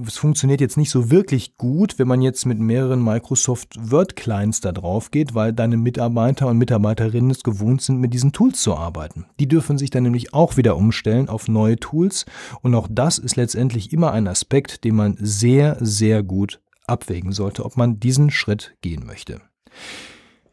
es 0.06 0.16
funktioniert 0.16 0.62
jetzt 0.62 0.78
nicht 0.78 0.92
so 0.92 1.10
wirklich 1.10 1.58
gut, 1.58 1.98
wenn 1.98 2.08
man 2.08 2.22
jetzt 2.22 2.46
mit 2.46 2.60
mehreren 2.60 3.04
Microsoft 3.04 3.76
Word 3.92 4.16
Clients 4.16 4.62
da 4.62 4.72
drauf 4.72 5.10
geht, 5.10 5.34
weil 5.34 5.52
deine 5.52 5.78
Mitarbeiter 5.78 6.48
und 6.48 6.60
Mitarbeiterinnen 6.60 7.32
es 7.32 7.44
gewohnt 7.44 7.82
sind, 7.82 8.00
mit 8.00 8.14
diesen 8.14 8.32
Tools 8.32 8.62
zu 8.62 8.76
arbeiten. 8.76 9.26
Die 9.40 9.48
dürfen 9.48 9.80
sich 9.80 9.90
dann 9.90 10.04
nämlich 10.04 10.36
auch 10.36 10.56
wieder 10.56 10.78
umstellen 10.78 11.30
auf 11.30 11.48
neue 11.48 11.78
Tools. 11.78 12.28
Und 12.62 12.76
auch 12.76 12.88
das 12.92 13.18
ist 13.18 13.38
letztendlich 13.38 13.92
immer 13.92 14.12
ein 14.12 14.28
Aspekt, 14.28 14.84
den 14.84 14.96
man 14.96 15.18
sehr, 15.20 15.78
sehr 15.80 16.22
gut 16.22 16.60
abwägen 16.88 17.32
sollte, 17.32 17.66
ob 17.66 17.78
man 17.78 18.00
diesen 18.00 18.32
Schritt 18.32 18.76
gehen 18.82 19.06
möchte. 19.06 19.42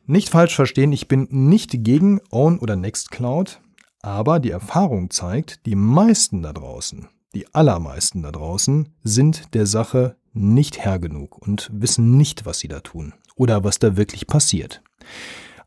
Nicht 0.07 0.29
falsch 0.29 0.55
verstehen, 0.55 0.93
ich 0.93 1.09
bin 1.09 1.29
nicht 1.31 1.83
gegen 1.85 2.21
Own 2.31 2.59
oder 2.59 2.77
Nextcloud. 2.77 3.61
Aber 4.03 4.39
die 4.39 4.51
Erfahrung 4.51 5.09
zeigt, 5.09 5.65
die 5.65 5.77
meisten 5.77 6.43
da 6.43 6.53
draußen, 6.53 7.09
die 7.35 7.55
allermeisten 7.55 8.23
da 8.23 8.33
draußen, 8.33 8.91
sind 9.03 9.55
der 9.55 9.65
Sache 9.65 10.17
nicht 10.35 10.79
Herr 10.79 10.99
genug 10.99 11.39
und 11.39 11.71
wissen 11.73 12.19
nicht, 12.19 12.45
was 12.45 12.59
sie 12.59 12.69
da 12.69 12.81
tun 12.81 13.15
oder 13.35 13.65
was 13.65 13.79
da 13.79 13.97
wirklich 13.97 14.27
passiert. 14.27 14.83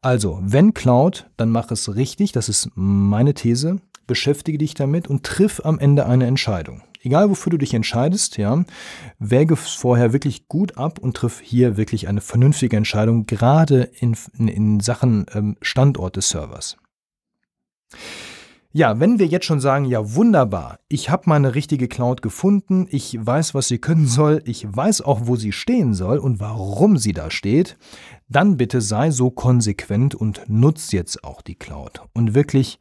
Also, 0.02 0.40
wenn 0.44 0.76
Cloud, 0.76 1.30
dann 1.38 1.50
mach 1.50 1.72
es 1.72 1.96
richtig, 1.96 2.32
das 2.32 2.48
ist 2.48 2.70
meine 2.76 3.34
These. 3.34 3.78
Beschäftige 4.06 4.60
dich 4.60 4.76
damit 4.76 5.08
und 5.08 5.24
triff 5.24 5.60
am 5.66 5.80
Ende 5.80 6.06
eine 6.06 6.28
Entscheidung. 6.28 6.84
Egal 7.08 7.30
wofür 7.30 7.52
du 7.52 7.58
dich 7.58 7.74
entscheidest, 7.74 8.36
ja, 8.36 8.66
wäge 9.18 9.54
es 9.54 9.70
vorher 9.70 10.12
wirklich 10.12 10.50
gut 10.50 10.78
ab 10.78 11.00
und 11.00 11.16
triff 11.16 11.40
hier 11.40 11.78
wirklich 11.78 12.10
eine 12.10 12.20
vernünftige 12.20 12.76
Entscheidung, 12.76 13.26
gerade 13.26 13.84
in, 13.84 14.18
in, 14.38 14.50
in 14.50 14.80
Sachen 14.82 15.26
ähm, 15.34 15.56
Standort 15.62 16.18
des 16.18 16.28
Servers. 16.28 16.76
Ja, 18.74 19.00
wenn 19.00 19.20
wir 19.20 19.26
jetzt 19.26 19.46
schon 19.46 19.62
sagen, 19.62 19.86
ja 19.86 20.16
wunderbar, 20.16 20.80
ich 20.90 21.10
habe 21.10 21.30
meine 21.30 21.56
richtige 21.56 21.88
Cloud 21.88 22.22
gefunden, 22.22 22.88
ich 22.90 23.18
weiß, 23.18 23.56
was 23.56 23.70
sie 23.70 23.78
können 23.78 24.06
soll, 24.06 24.42
ich 24.44 24.68
weiß 24.68 25.00
auch, 25.00 25.22
wo 25.24 25.38
sie 25.38 25.54
stehen 25.54 25.94
soll 25.94 26.18
und 26.18 26.42
warum 26.42 26.98
sie 26.98 27.14
da 27.14 27.32
steht, 27.32 27.78
dann 28.28 28.58
bitte 28.58 28.82
sei 28.82 29.12
so 29.12 29.32
konsequent 29.32 30.14
und 30.14 30.42
nutz 30.50 30.92
jetzt 30.92 31.24
auch 31.24 31.42
die 31.42 31.56
Cloud 31.56 32.02
und 32.14 32.36
wirklich 32.36 32.80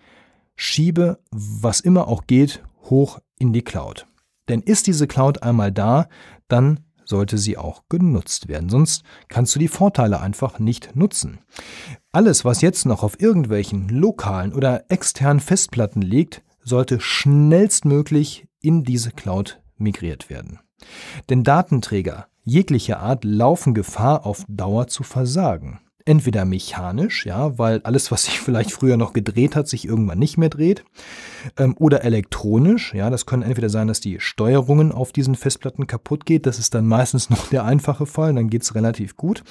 schiebe, 0.57 1.21
was 1.31 1.79
immer 1.79 2.09
auch 2.09 2.27
geht, 2.27 2.65
hoch 2.91 3.21
in 3.39 3.53
die 3.53 3.63
Cloud. 3.63 4.09
Denn 4.49 4.61
ist 4.61 4.87
diese 4.87 5.07
Cloud 5.07 5.43
einmal 5.43 5.73
da, 5.73 6.09
dann 6.49 6.81
sollte 7.05 7.39
sie 7.39 7.57
auch 7.57 7.85
genutzt 7.89 8.49
werden. 8.49 8.69
Sonst 8.69 9.05
kannst 9.29 9.55
du 9.55 9.59
die 9.59 9.69
Vorteile 9.69 10.21
einfach 10.21 10.59
nicht 10.59 10.97
nutzen. 10.97 11.39
Alles, 12.13 12.45
was 12.45 12.61
jetzt 12.61 12.85
noch 12.87 13.03
auf 13.03 13.21
irgendwelchen 13.21 13.89
lokalen 13.89 14.53
oder 14.53 14.91
externen 14.91 15.41
Festplatten 15.41 16.03
liegt, 16.03 16.43
sollte 16.63 17.01
schnellstmöglich 17.01 18.49
in 18.61 18.83
diese 18.83 19.13
Cloud 19.13 19.61
migriert 19.77 20.31
werden. 20.31 20.59
Denn 21.31 21.45
Datenträger 21.45 22.27
jeglicher 22.43 23.01
Art 23.01 23.25
laufen 23.25 23.75
Gefahr, 23.75 24.27
auf 24.27 24.45
Dauer 24.49 24.89
zu 24.89 25.03
versagen 25.03 25.81
entweder 26.07 26.45
mechanisch, 26.45 27.27
ja, 27.27 27.59
weil 27.59 27.81
alles, 27.83 28.11
was 28.11 28.25
sich 28.25 28.41
vielleicht 28.41 28.73
früher 28.73 28.97
noch 28.97 29.13
gedreht 29.13 29.55
hat, 29.55 29.69
sich 29.69 29.85
irgendwann 29.85 30.19
nicht 30.19 30.39
mehr 30.39 30.49
dreht, 30.49 30.85
ähm, 31.59 31.75
oder 31.79 32.05
elektronisch, 32.05 32.95
ja, 32.95 33.11
das 33.11 33.27
können 33.27 33.43
entweder 33.43 33.69
sein, 33.69 33.89
dass 33.89 34.01
die 34.01 34.21
Steuerungen 34.21 34.93
auf 34.93 35.13
diesen 35.13 35.35
Festplatten 35.35 35.87
kaputt 35.87 36.25
geht, 36.25 36.47
das 36.47 36.59
ist 36.59 36.75
dann 36.75 36.87
meistens 36.97 37.29
noch 37.29 37.49
der 37.49 37.65
einfache 37.65 38.07
Fall, 38.07 38.35
dann 38.35 38.49
geht's 38.49 38.75
relativ 38.75 39.17
gut, 39.17 39.43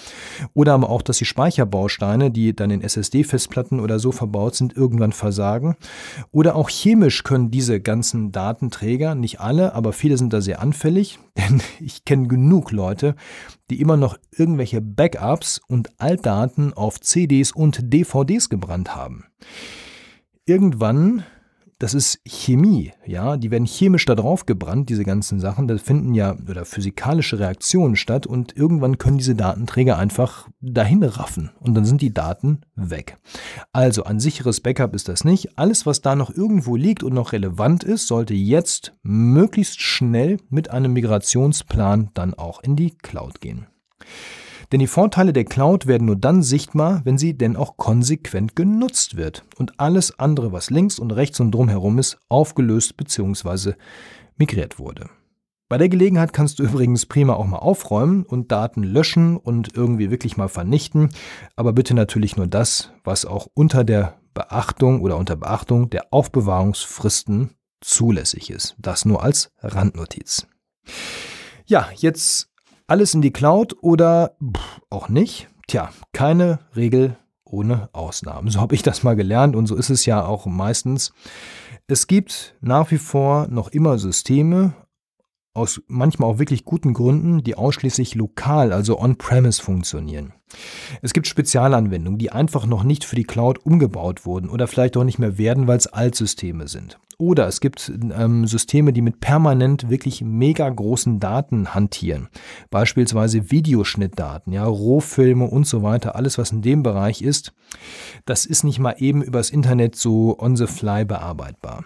oder 0.53 0.73
aber 0.73 0.89
auch, 0.89 1.01
dass 1.01 1.17
die 1.17 1.25
Speicherbausteine, 1.25 2.31
die 2.31 2.55
dann 2.55 2.71
in 2.71 2.81
SSD-Festplatten 2.81 3.79
oder 3.79 3.99
so 3.99 4.11
verbaut 4.11 4.55
sind, 4.55 4.75
irgendwann 4.75 5.11
versagen, 5.11 5.75
oder 6.31 6.55
auch 6.55 6.69
chemisch 6.69 7.23
können 7.23 7.51
diese 7.51 7.81
ganzen 7.81 8.31
Datenträger, 8.31 9.13
nicht 9.13 9.41
alle, 9.41 9.75
aber 9.75 9.93
viele 9.93 10.17
sind 10.17 10.31
da 10.31 10.39
sehr 10.39 10.61
anfällig, 10.61 11.19
denn 11.37 11.61
ich 11.81 12.05
kenne 12.05 12.27
genug 12.27 12.71
Leute, 12.71 13.15
die 13.69 13.81
immer 13.81 13.97
noch 13.97 14.17
irgendwelche 14.31 14.81
Backups 14.81 15.61
und 15.67 15.89
Altdaten 15.99 16.73
auf 16.73 16.99
CDs 16.99 17.51
und 17.51 17.93
DVDs 17.93 18.49
gebrannt 18.49 18.95
haben. 18.95 19.25
Irgendwann 20.45 21.23
das 21.79 21.93
ist 21.93 22.21
Chemie, 22.25 22.93
ja, 23.05 23.35
die 23.35 23.51
werden 23.51 23.65
chemisch 23.65 24.05
da 24.05 24.15
drauf 24.15 24.45
gebrannt, 24.45 24.89
diese 24.89 25.03
ganzen 25.03 25.39
Sachen, 25.39 25.67
da 25.67 25.77
finden 25.77 26.13
ja 26.13 26.35
oder 26.49 26.63
physikalische 26.63 27.39
Reaktionen 27.39 27.97
statt 27.97 28.25
und 28.25 28.55
irgendwann 28.55 28.97
können 28.97 29.17
diese 29.17 29.35
Datenträger 29.35 29.97
einfach 29.97 30.47
dahin 30.61 31.03
raffen 31.03 31.51
und 31.59 31.73
dann 31.73 31.83
sind 31.83 32.01
die 32.01 32.13
Daten 32.13 32.61
weg. 32.75 33.17
Also 33.73 34.05
ein 34.05 34.21
sicheres 34.21 34.61
Backup 34.61 34.95
ist 34.95 35.09
das 35.09 35.25
nicht. 35.25 35.57
Alles, 35.57 35.85
was 35.85 36.01
da 36.01 36.15
noch 36.15 36.29
irgendwo 36.29 36.77
liegt 36.77 37.03
und 37.03 37.13
noch 37.13 37.33
relevant 37.33 37.83
ist, 37.83 38.07
sollte 38.07 38.33
jetzt 38.33 38.93
möglichst 39.03 39.81
schnell 39.81 40.37
mit 40.49 40.71
einem 40.71 40.93
Migrationsplan 40.93 42.11
dann 42.13 42.33
auch 42.33 42.63
in 42.63 42.75
die 42.75 42.91
Cloud 42.91 43.41
gehen. 43.41 43.67
Denn 44.71 44.79
die 44.79 44.87
Vorteile 44.87 45.33
der 45.33 45.45
Cloud 45.45 45.87
werden 45.87 46.05
nur 46.05 46.15
dann 46.15 46.43
sichtbar, 46.43 47.01
wenn 47.03 47.17
sie 47.17 47.37
denn 47.37 47.55
auch 47.55 47.77
konsequent 47.77 48.55
genutzt 48.55 49.15
wird 49.15 49.43
und 49.57 49.79
alles 49.79 50.19
andere, 50.19 50.51
was 50.51 50.69
links 50.69 50.99
und 50.99 51.11
rechts 51.11 51.39
und 51.39 51.51
drumherum 51.51 51.99
ist, 51.99 52.17
aufgelöst 52.29 52.97
bzw. 52.97 53.73
migriert 54.37 54.79
wurde. 54.79 55.09
Bei 55.67 55.79
der 55.79 55.89
Gelegenheit 55.89 56.33
kannst 56.33 56.59
du 56.59 56.63
übrigens 56.65 57.05
prima 57.05 57.33
auch 57.33 57.45
mal 57.45 57.57
aufräumen 57.57 58.23
und 58.23 58.51
Daten 58.51 58.83
löschen 58.83 59.37
und 59.37 59.75
irgendwie 59.75 60.11
wirklich 60.11 60.37
mal 60.37 60.49
vernichten, 60.49 61.09
aber 61.55 61.73
bitte 61.73 61.93
natürlich 61.93 62.37
nur 62.37 62.47
das, 62.47 62.91
was 63.03 63.25
auch 63.25 63.47
unter 63.53 63.83
der 63.83 64.19
Beachtung 64.33 65.01
oder 65.01 65.17
unter 65.17 65.35
Beachtung 65.35 65.89
der 65.89 66.13
Aufbewahrungsfristen 66.13 67.51
zulässig 67.81 68.49
ist. 68.49 68.75
Das 68.77 69.05
nur 69.05 69.23
als 69.23 69.51
Randnotiz. 69.59 70.47
Ja, 71.65 71.89
jetzt 71.95 72.49
alles 72.87 73.13
in 73.13 73.21
die 73.21 73.31
Cloud 73.31 73.75
oder 73.81 74.35
pff, 74.43 74.81
auch 74.89 75.09
nicht? 75.09 75.47
Tja, 75.67 75.89
keine 76.13 76.59
Regel 76.75 77.17
ohne 77.43 77.89
Ausnahmen. 77.93 78.49
So 78.49 78.59
habe 78.59 78.75
ich 78.75 78.83
das 78.83 79.03
mal 79.03 79.15
gelernt 79.15 79.55
und 79.55 79.67
so 79.67 79.75
ist 79.75 79.89
es 79.89 80.05
ja 80.05 80.25
auch 80.25 80.45
meistens. 80.45 81.13
Es 81.87 82.07
gibt 82.07 82.55
nach 82.61 82.91
wie 82.91 82.97
vor 82.97 83.47
noch 83.47 83.69
immer 83.69 83.97
Systeme, 83.97 84.73
aus 85.55 85.81
manchmal 85.87 86.29
auch 86.29 86.39
wirklich 86.39 86.65
guten 86.65 86.93
Gründen, 86.93 87.43
die 87.43 87.55
ausschließlich 87.55 88.15
lokal, 88.15 88.73
also 88.73 88.99
on-premise 88.99 89.61
funktionieren. 89.61 90.33
Es 91.01 91.13
gibt 91.13 91.27
Spezialanwendungen, 91.27 92.19
die 92.19 92.31
einfach 92.31 92.65
noch 92.65 92.83
nicht 92.83 93.03
für 93.03 93.15
die 93.15 93.23
Cloud 93.23 93.59
umgebaut 93.65 94.25
wurden 94.25 94.49
oder 94.49 94.67
vielleicht 94.67 94.95
auch 94.97 95.03
nicht 95.03 95.19
mehr 95.19 95.37
werden, 95.37 95.67
weil 95.67 95.77
es 95.77 95.87
Altsysteme 95.87 96.67
sind. 96.67 96.99
Oder 97.17 97.47
es 97.47 97.61
gibt 97.61 97.91
ähm, 98.17 98.45
Systeme, 98.45 98.91
die 98.91 99.01
mit 99.01 99.21
permanent 99.21 99.89
wirklich 99.89 100.21
mega 100.21 100.69
großen 100.69 101.19
Daten 101.19 101.73
hantieren. 101.73 102.27
Beispielsweise 102.69 103.51
Videoschnittdaten, 103.51 104.51
ja, 104.51 104.65
Rohfilme 104.65 105.45
und 105.45 105.65
so 105.65 105.81
weiter, 105.81 106.15
alles 106.15 106.37
was 106.37 106.51
in 106.51 106.61
dem 106.61 106.83
Bereich 106.83 107.21
ist. 107.21 107.53
Das 108.25 108.45
ist 108.45 108.63
nicht 108.63 108.79
mal 108.79 108.95
eben 108.97 109.21
übers 109.21 109.49
Internet 109.49 109.95
so 109.95 110.37
on 110.37 110.57
the 110.57 110.67
fly 110.67 111.05
bearbeitbar. 111.05 111.85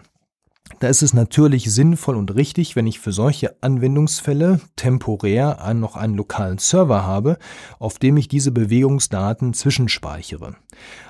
Da 0.78 0.88
ist 0.88 1.02
es 1.02 1.14
natürlich 1.14 1.74
sinnvoll 1.74 2.16
und 2.16 2.36
richtig, 2.36 2.76
wenn 2.76 2.88
ich 2.88 3.00
für 3.00 3.12
solche 3.12 3.56
Anwendungsfälle 3.62 4.62
temporär 4.76 5.74
noch 5.74 5.96
einen 5.96 6.16
lokalen 6.16 6.58
Server 6.58 7.04
habe, 7.04 7.38
auf 7.80 8.00
dem 8.00 8.16
ich 8.18 8.28
diese 8.28 8.52
Bewegungsdaten 8.52 9.54
zwischenspeichere. 9.54 10.56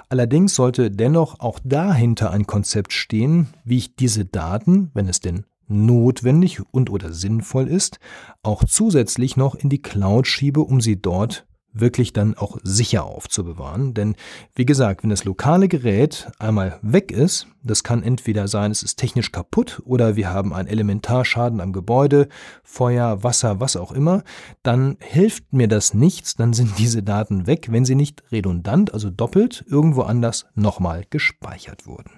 Allerdings 0.07 0.55
sollte 0.55 0.89
dennoch 0.89 1.39
auch 1.39 1.59
dahinter 1.63 2.31
ein 2.31 2.47
Konzept 2.47 2.93
stehen, 2.93 3.49
wie 3.63 3.77
ich 3.77 3.95
diese 3.95 4.25
Daten, 4.25 4.89
wenn 4.95 5.07
es 5.07 5.19
denn 5.19 5.45
notwendig 5.67 6.61
und 6.71 6.89
oder 6.89 7.13
sinnvoll 7.13 7.67
ist, 7.67 7.99
auch 8.41 8.63
zusätzlich 8.63 9.37
noch 9.37 9.53
in 9.53 9.69
die 9.69 9.81
Cloud 9.81 10.25
schiebe, 10.25 10.61
um 10.61 10.81
sie 10.81 10.99
dort 10.99 11.45
wirklich 11.73 12.13
dann 12.13 12.35
auch 12.35 12.57
sicher 12.63 13.03
aufzubewahren. 13.03 13.93
Denn 13.93 14.15
wie 14.55 14.65
gesagt, 14.65 15.03
wenn 15.03 15.09
das 15.09 15.23
lokale 15.23 15.67
Gerät 15.67 16.31
einmal 16.39 16.79
weg 16.81 17.11
ist, 17.11 17.47
das 17.63 17.83
kann 17.83 18.03
entweder 18.03 18.47
sein, 18.47 18.71
es 18.71 18.83
ist 18.83 18.97
technisch 18.97 19.31
kaputt 19.31 19.81
oder 19.85 20.15
wir 20.15 20.29
haben 20.29 20.53
einen 20.53 20.67
Elementarschaden 20.67 21.61
am 21.61 21.73
Gebäude, 21.73 22.27
Feuer, 22.63 23.23
Wasser, 23.23 23.59
was 23.59 23.75
auch 23.75 23.91
immer, 23.91 24.23
dann 24.63 24.97
hilft 24.99 25.53
mir 25.53 25.67
das 25.67 25.93
nichts, 25.93 26.35
dann 26.35 26.53
sind 26.53 26.77
diese 26.77 27.03
Daten 27.03 27.47
weg, 27.47 27.67
wenn 27.71 27.85
sie 27.85 27.95
nicht 27.95 28.23
redundant, 28.31 28.93
also 28.93 29.09
doppelt, 29.09 29.63
irgendwo 29.67 30.01
anders 30.01 30.45
nochmal 30.55 31.05
gespeichert 31.09 31.85
wurden. 31.85 32.11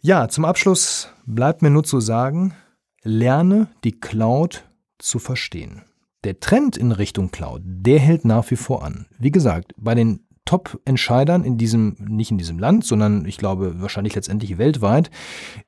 Ja, 0.00 0.28
zum 0.28 0.44
Abschluss 0.44 1.08
bleibt 1.26 1.62
mir 1.62 1.70
nur 1.70 1.84
zu 1.84 2.00
sagen, 2.00 2.54
lerne 3.02 3.68
die 3.84 3.92
Cloud 3.92 4.64
zu 4.98 5.18
verstehen. 5.18 5.82
Der 6.24 6.38
Trend 6.38 6.76
in 6.76 6.92
Richtung 6.92 7.30
Cloud, 7.30 7.62
der 7.64 7.98
hält 7.98 8.24
nach 8.24 8.50
wie 8.50 8.56
vor 8.56 8.84
an. 8.84 9.06
Wie 9.18 9.32
gesagt, 9.32 9.74
bei 9.76 9.94
den 9.94 10.26
Top-Entscheidern 10.44 11.44
in 11.44 11.56
diesem, 11.56 11.96
nicht 11.98 12.30
in 12.30 12.38
diesem 12.38 12.58
Land, 12.58 12.84
sondern 12.84 13.26
ich 13.26 13.38
glaube 13.38 13.80
wahrscheinlich 13.80 14.14
letztendlich 14.14 14.58
weltweit, 14.58 15.10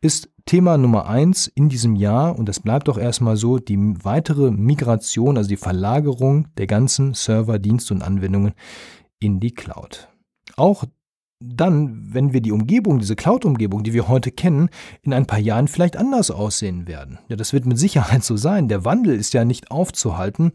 ist 0.00 0.30
Thema 0.46 0.76
Nummer 0.76 1.06
eins 1.06 1.46
in 1.46 1.68
diesem 1.68 1.96
Jahr, 1.96 2.38
und 2.38 2.48
das 2.48 2.60
bleibt 2.60 2.88
doch 2.88 2.98
erstmal 2.98 3.36
so, 3.36 3.58
die 3.58 3.78
weitere 4.04 4.50
Migration, 4.50 5.36
also 5.36 5.48
die 5.48 5.56
Verlagerung 5.56 6.48
der 6.58 6.66
ganzen 6.66 7.14
Server, 7.14 7.58
Dienste 7.58 7.94
und 7.94 8.02
Anwendungen 8.02 8.52
in 9.20 9.40
die 9.40 9.52
Cloud. 9.52 10.08
Auch 10.56 10.84
dann, 11.40 12.14
wenn 12.14 12.32
wir 12.32 12.40
die 12.40 12.52
Umgebung, 12.52 12.98
diese 12.98 13.16
Cloud-Umgebung, 13.16 13.82
die 13.82 13.92
wir 13.92 14.08
heute 14.08 14.30
kennen, 14.30 14.70
in 15.02 15.12
ein 15.12 15.26
paar 15.26 15.38
Jahren 15.38 15.68
vielleicht 15.68 15.96
anders 15.96 16.30
aussehen 16.30 16.86
werden. 16.86 17.18
Ja, 17.28 17.36
das 17.36 17.52
wird 17.52 17.66
mit 17.66 17.78
Sicherheit 17.78 18.24
so 18.24 18.36
sein. 18.36 18.68
Der 18.68 18.84
Wandel 18.84 19.14
ist 19.14 19.34
ja 19.34 19.44
nicht 19.44 19.70
aufzuhalten. 19.70 20.52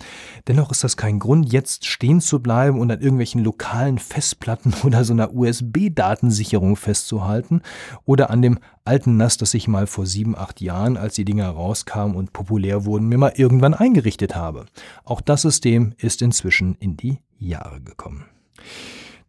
Dennoch 0.47 0.71
ist 0.71 0.83
das 0.83 0.97
kein 0.97 1.19
Grund, 1.19 1.51
jetzt 1.51 1.85
stehen 1.85 2.21
zu 2.21 2.41
bleiben 2.41 2.79
und 2.79 2.91
an 2.91 3.01
irgendwelchen 3.01 3.43
lokalen 3.43 3.97
Festplatten 3.97 4.73
oder 4.83 5.03
so 5.03 5.13
einer 5.13 5.33
USB-Datensicherung 5.33 6.75
festzuhalten 6.75 7.61
oder 8.05 8.29
an 8.29 8.41
dem 8.41 8.59
alten 8.85 9.17
NAS, 9.17 9.37
das 9.37 9.53
ich 9.53 9.67
mal 9.67 9.85
vor 9.85 10.05
sieben, 10.05 10.35
acht 10.35 10.61
Jahren, 10.61 10.97
als 10.97 11.15
die 11.15 11.25
Dinger 11.25 11.49
rauskamen 11.49 12.15
und 12.15 12.33
populär 12.33 12.85
wurden, 12.85 13.07
mir 13.07 13.19
mal 13.19 13.33
irgendwann 13.35 13.75
eingerichtet 13.75 14.35
habe. 14.35 14.65
Auch 15.03 15.21
das 15.21 15.43
System 15.43 15.93
ist 15.97 16.21
inzwischen 16.21 16.75
in 16.79 16.97
die 16.97 17.19
Jahre 17.37 17.81
gekommen. 17.81 18.25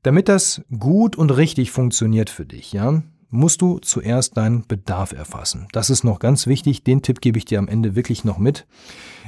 Damit 0.02 0.28
das 0.28 0.62
gut 0.78 1.16
und 1.16 1.30
richtig 1.30 1.70
funktioniert 1.70 2.30
für 2.30 2.46
dich, 2.46 2.72
ja, 2.72 3.02
musst 3.28 3.60
du 3.62 3.78
zuerst 3.78 4.36
deinen 4.36 4.66
Bedarf 4.66 5.12
erfassen. 5.12 5.68
Das 5.72 5.90
ist 5.90 6.04
noch 6.04 6.18
ganz 6.18 6.46
wichtig. 6.46 6.84
Den 6.84 7.02
Tipp 7.02 7.20
gebe 7.20 7.38
ich 7.38 7.44
dir 7.44 7.58
am 7.58 7.68
Ende 7.68 7.94
wirklich 7.96 8.24
noch 8.24 8.38
mit. 8.38 8.66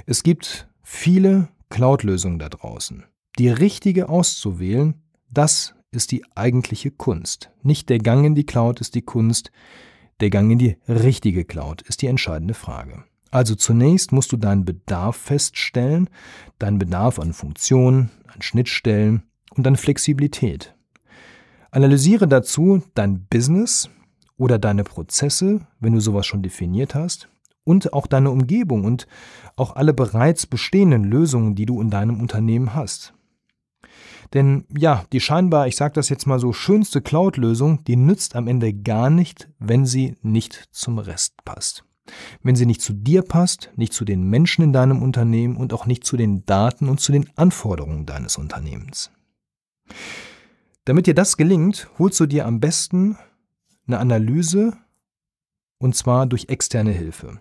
Es 0.06 0.22
gibt 0.22 0.68
viele 0.82 1.48
Cloud-Lösungen 1.68 2.38
da 2.38 2.48
draußen. 2.48 3.04
Die 3.38 3.48
richtige 3.48 4.08
auszuwählen, 4.08 4.94
das 5.30 5.74
ist 5.90 6.10
die 6.10 6.24
eigentliche 6.34 6.90
Kunst. 6.90 7.50
Nicht 7.62 7.88
der 7.88 7.98
Gang 7.98 8.24
in 8.24 8.34
die 8.34 8.46
Cloud 8.46 8.80
ist 8.80 8.94
die 8.94 9.02
Kunst, 9.02 9.50
der 10.20 10.30
Gang 10.30 10.50
in 10.50 10.58
die 10.58 10.76
richtige 10.88 11.44
Cloud 11.44 11.82
ist 11.82 12.02
die 12.02 12.06
entscheidende 12.06 12.54
Frage. 12.54 13.04
Also 13.30 13.54
zunächst 13.54 14.12
musst 14.12 14.32
du 14.32 14.36
deinen 14.36 14.64
Bedarf 14.64 15.16
feststellen, 15.16 16.10
deinen 16.58 16.78
Bedarf 16.78 17.18
an 17.18 17.32
Funktionen, 17.32 18.10
an 18.26 18.42
Schnittstellen, 18.42 19.22
und 19.56 19.64
dann 19.64 19.76
Flexibilität. 19.76 20.74
Analysiere 21.70 22.28
dazu 22.28 22.82
dein 22.94 23.26
Business 23.26 23.88
oder 24.36 24.58
deine 24.58 24.84
Prozesse, 24.84 25.66
wenn 25.80 25.94
du 25.94 26.00
sowas 26.00 26.26
schon 26.26 26.42
definiert 26.42 26.94
hast, 26.94 27.28
und 27.64 27.92
auch 27.92 28.06
deine 28.06 28.30
Umgebung 28.30 28.84
und 28.84 29.06
auch 29.56 29.76
alle 29.76 29.94
bereits 29.94 30.46
bestehenden 30.46 31.04
Lösungen, 31.04 31.54
die 31.54 31.66
du 31.66 31.80
in 31.80 31.90
deinem 31.90 32.20
Unternehmen 32.20 32.74
hast. 32.74 33.14
Denn 34.34 34.64
ja, 34.76 35.04
die 35.12 35.20
scheinbar, 35.20 35.66
ich 35.66 35.76
sage 35.76 35.94
das 35.94 36.08
jetzt 36.08 36.26
mal 36.26 36.38
so, 36.38 36.52
schönste 36.52 37.02
Cloud-Lösung, 37.02 37.84
die 37.84 37.96
nützt 37.96 38.34
am 38.34 38.48
Ende 38.48 38.72
gar 38.72 39.10
nicht, 39.10 39.48
wenn 39.58 39.84
sie 39.84 40.16
nicht 40.22 40.68
zum 40.70 40.98
Rest 40.98 41.44
passt. 41.44 41.84
Wenn 42.42 42.56
sie 42.56 42.66
nicht 42.66 42.80
zu 42.80 42.92
dir 42.92 43.22
passt, 43.22 43.70
nicht 43.76 43.92
zu 43.92 44.04
den 44.04 44.24
Menschen 44.24 44.62
in 44.64 44.72
deinem 44.72 45.02
Unternehmen 45.02 45.56
und 45.56 45.72
auch 45.72 45.86
nicht 45.86 46.04
zu 46.04 46.16
den 46.16 46.44
Daten 46.46 46.88
und 46.88 47.00
zu 47.00 47.12
den 47.12 47.30
Anforderungen 47.36 48.06
deines 48.06 48.38
Unternehmens. 48.38 49.10
Damit 50.84 51.06
dir 51.06 51.14
das 51.14 51.36
gelingt, 51.36 51.88
holst 51.98 52.18
du 52.18 52.26
dir 52.26 52.46
am 52.46 52.60
besten 52.60 53.16
eine 53.86 53.98
Analyse 53.98 54.76
und 55.78 55.96
zwar 55.96 56.26
durch 56.26 56.48
externe 56.48 56.92
Hilfe. 56.92 57.40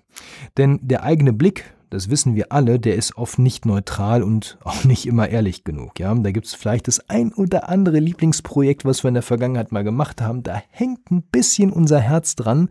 Denn 0.58 0.80
der 0.82 1.04
eigene 1.04 1.34
Blick, 1.34 1.74
das 1.90 2.10
wissen 2.10 2.36
wir 2.36 2.52
alle, 2.52 2.80
der 2.80 2.96
ist 2.96 3.18
oft 3.18 3.38
nicht 3.38 3.66
neutral 3.66 4.24
und 4.24 4.58
auch 4.64 4.84
nicht 4.84 5.06
immer 5.06 5.30
ehrlich 5.30 5.64
genug. 5.64 6.00
Ja? 6.00 6.14
Da 6.16 6.32
gibt 6.32 6.48
es 6.48 6.54
vielleicht 6.54 6.88
das 6.88 7.10
ein 7.10 7.34
oder 7.34 7.70
andere 7.70 8.00
Lieblingsprojekt, 8.00 8.86
was 8.86 9.04
wir 9.04 9.10
in 9.10 9.16
der 9.16 9.24
Vergangenheit 9.24 9.72
mal 9.72 9.84
gemacht 9.84 10.22
haben. 10.22 10.44
Da 10.44 10.62
hängt 10.70 11.12
ein 11.12 11.22
bisschen 11.22 11.72
unser 11.72 12.00
Herz 12.00 12.36
dran. 12.36 12.70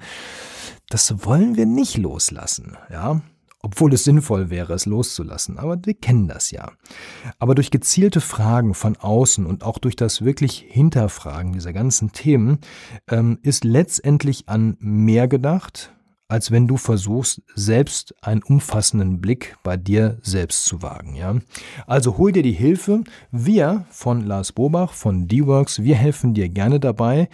Das 0.89 1.25
wollen 1.25 1.57
wir 1.57 1.67
nicht 1.67 1.97
loslassen. 1.97 2.77
Ja? 2.91 3.21
Obwohl 3.63 3.93
es 3.93 4.05
sinnvoll 4.05 4.51
wäre, 4.51 4.73
es 4.73 4.87
loszulassen. 4.87 5.59
Aber 5.59 5.79
wir 5.85 5.95
kennen 5.95 6.29
das 6.29 6.51
ja. 6.51 6.73
Aber 7.39 7.55
durch 7.55 7.71
gezielte 7.71 8.21
Fragen 8.21 8.75
von 8.75 8.97
außen 8.97 9.47
und 9.47 9.65
auch 9.65 9.79
durch 9.79 9.97
das 9.97 10.23
wirklich 10.25 10.65
Hinterfragen 10.69 11.53
dieser 11.53 11.73
ganzen 11.73 12.13
Themen 12.13 12.59
ähm, 13.09 13.39
ist 13.43 13.65
letztendlich 13.65 14.49
an 14.49 14.77
mehr 14.81 15.29
gedacht, 15.29 15.93
als 16.31 16.53
wenn 16.53 16.69
du 16.69 16.77
versuchst, 16.77 17.43
selbst 17.55 18.15
einen 18.23 18.43
umfassenden 18.43 19.21
Blick 19.21 19.57
bei 19.65 19.77
dir 19.77 20.19
selbst 20.23 20.65
zu 20.65 20.81
wagen. 20.81 21.17
Ja? 21.17 21.37
Also 21.87 22.19
hol 22.19 22.31
dir 22.31 22.45
die 22.45 22.53
Hilfe. 22.53 23.03
Wir 23.33 23.85
von 23.91 24.25
Lars 24.25 24.53
Bobach 24.53 24.93
von 24.93 25.27
D-Works, 25.27 25.83
wir 25.83 25.97
helfen 25.97 26.33
dir 26.35 26.49
gerne 26.49 26.79
dabei. 26.79 27.29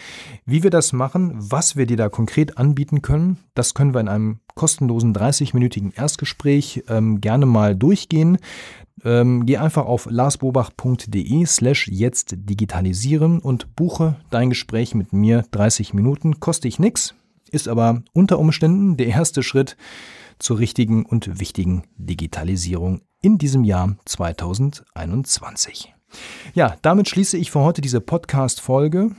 Wie 0.47 0.63
wir 0.63 0.71
das 0.71 0.95
machen, 0.95 1.33
was 1.37 1.77
wir 1.77 1.87
dir 1.87 1.99
da 1.99 2.09
konkret 2.09 2.57
anbieten 2.57 3.03
können, 3.03 3.39
das 3.55 3.75
können 3.75 3.95
wir 3.95 4.01
in 4.01 4.09
einem 4.09 4.41
kostenlosen 4.55 5.15
30-minütigen 5.15 5.95
Erstgespräch 5.95 6.85
ähm, 6.89 7.21
gerne 7.21 7.45
mal 7.45 7.77
durchgehen. 7.77 8.39
Ähm, 9.05 9.45
geh 9.45 9.59
einfach 9.59 9.85
auf 9.85 10.09
larsbobach.de 10.11 11.45
slash 11.45 11.89
jetzt 11.89 12.35
digitalisieren 12.39 13.41
und 13.41 13.77
buche 13.77 14.17
dein 14.31 14.49
Gespräch 14.49 14.95
mit 14.95 15.13
mir 15.13 15.45
30 15.51 15.93
Minuten. 15.93 16.41
Kostet 16.41 16.65
dich 16.65 16.79
nichts 16.79 17.15
ist 17.51 17.69
aber 17.69 18.03
unter 18.13 18.39
Umständen 18.39 18.97
der 18.97 19.09
erste 19.09 19.43
Schritt 19.43 19.77
zur 20.39 20.59
richtigen 20.59 21.07
und 21.07 21.41
wichtigen 21.41 21.85
Digitalisierung 21.97 23.03
in 23.23 23.39
diesem 23.39 23.65
Jahr 23.65 23.97
2021. 24.05 25.95
Ja, 26.55 26.77
damit 26.83 27.09
schließe 27.09 27.37
ich 27.37 27.51
für 27.51 27.61
heute 27.61 27.81
diese 27.81 28.01
Podcast-Folge 28.01 29.11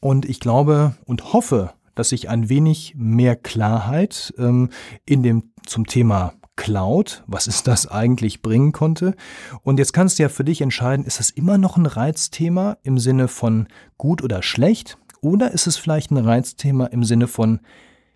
und 0.00 0.24
ich 0.24 0.40
glaube 0.40 0.96
und 1.04 1.32
hoffe, 1.32 1.72
dass 1.94 2.12
ich 2.12 2.28
ein 2.28 2.48
wenig 2.48 2.94
mehr 2.96 3.36
Klarheit 3.36 4.34
ähm, 4.38 4.70
in 5.04 5.22
dem 5.22 5.52
zum 5.64 5.86
Thema 5.86 6.34
Cloud, 6.56 7.24
was 7.26 7.46
ist 7.46 7.66
das 7.66 7.86
eigentlich, 7.86 8.42
bringen 8.42 8.72
konnte. 8.72 9.14
Und 9.62 9.78
jetzt 9.78 9.92
kannst 9.92 10.18
du 10.18 10.24
ja 10.24 10.28
für 10.28 10.44
dich 10.44 10.60
entscheiden, 10.60 11.04
ist 11.06 11.18
das 11.18 11.30
immer 11.30 11.58
noch 11.58 11.76
ein 11.76 11.86
Reizthema 11.86 12.76
im 12.82 12.98
Sinne 12.98 13.28
von 13.28 13.68
gut 13.96 14.22
oder 14.22 14.42
schlecht? 14.42 14.98
Oder 15.22 15.52
ist 15.52 15.66
es 15.66 15.76
vielleicht 15.76 16.10
ein 16.10 16.18
Reizthema 16.18 16.86
im 16.86 17.04
Sinne 17.04 17.28
von, 17.28 17.60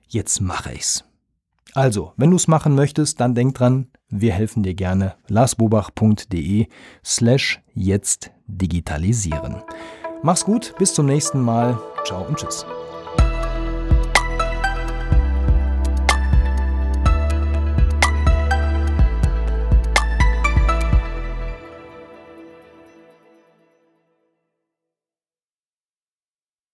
jetzt 0.08 0.40
mache 0.40 0.74
ich's? 0.74 1.04
Also, 1.72 2.12
wenn 2.16 2.30
du 2.30 2.36
es 2.36 2.48
machen 2.48 2.74
möchtest, 2.74 3.20
dann 3.20 3.34
denk 3.34 3.54
dran, 3.54 3.88
wir 4.08 4.32
helfen 4.32 4.62
dir 4.62 4.74
gerne. 4.74 5.14
larsbobach.de 5.28 6.66
slash 7.04 7.62
jetzt 7.74 8.30
digitalisieren. 8.46 9.62
Mach's 10.22 10.44
gut, 10.44 10.74
bis 10.78 10.94
zum 10.94 11.06
nächsten 11.06 11.40
Mal. 11.40 11.78
Ciao 12.04 12.26
und 12.26 12.36
tschüss. 12.36 12.66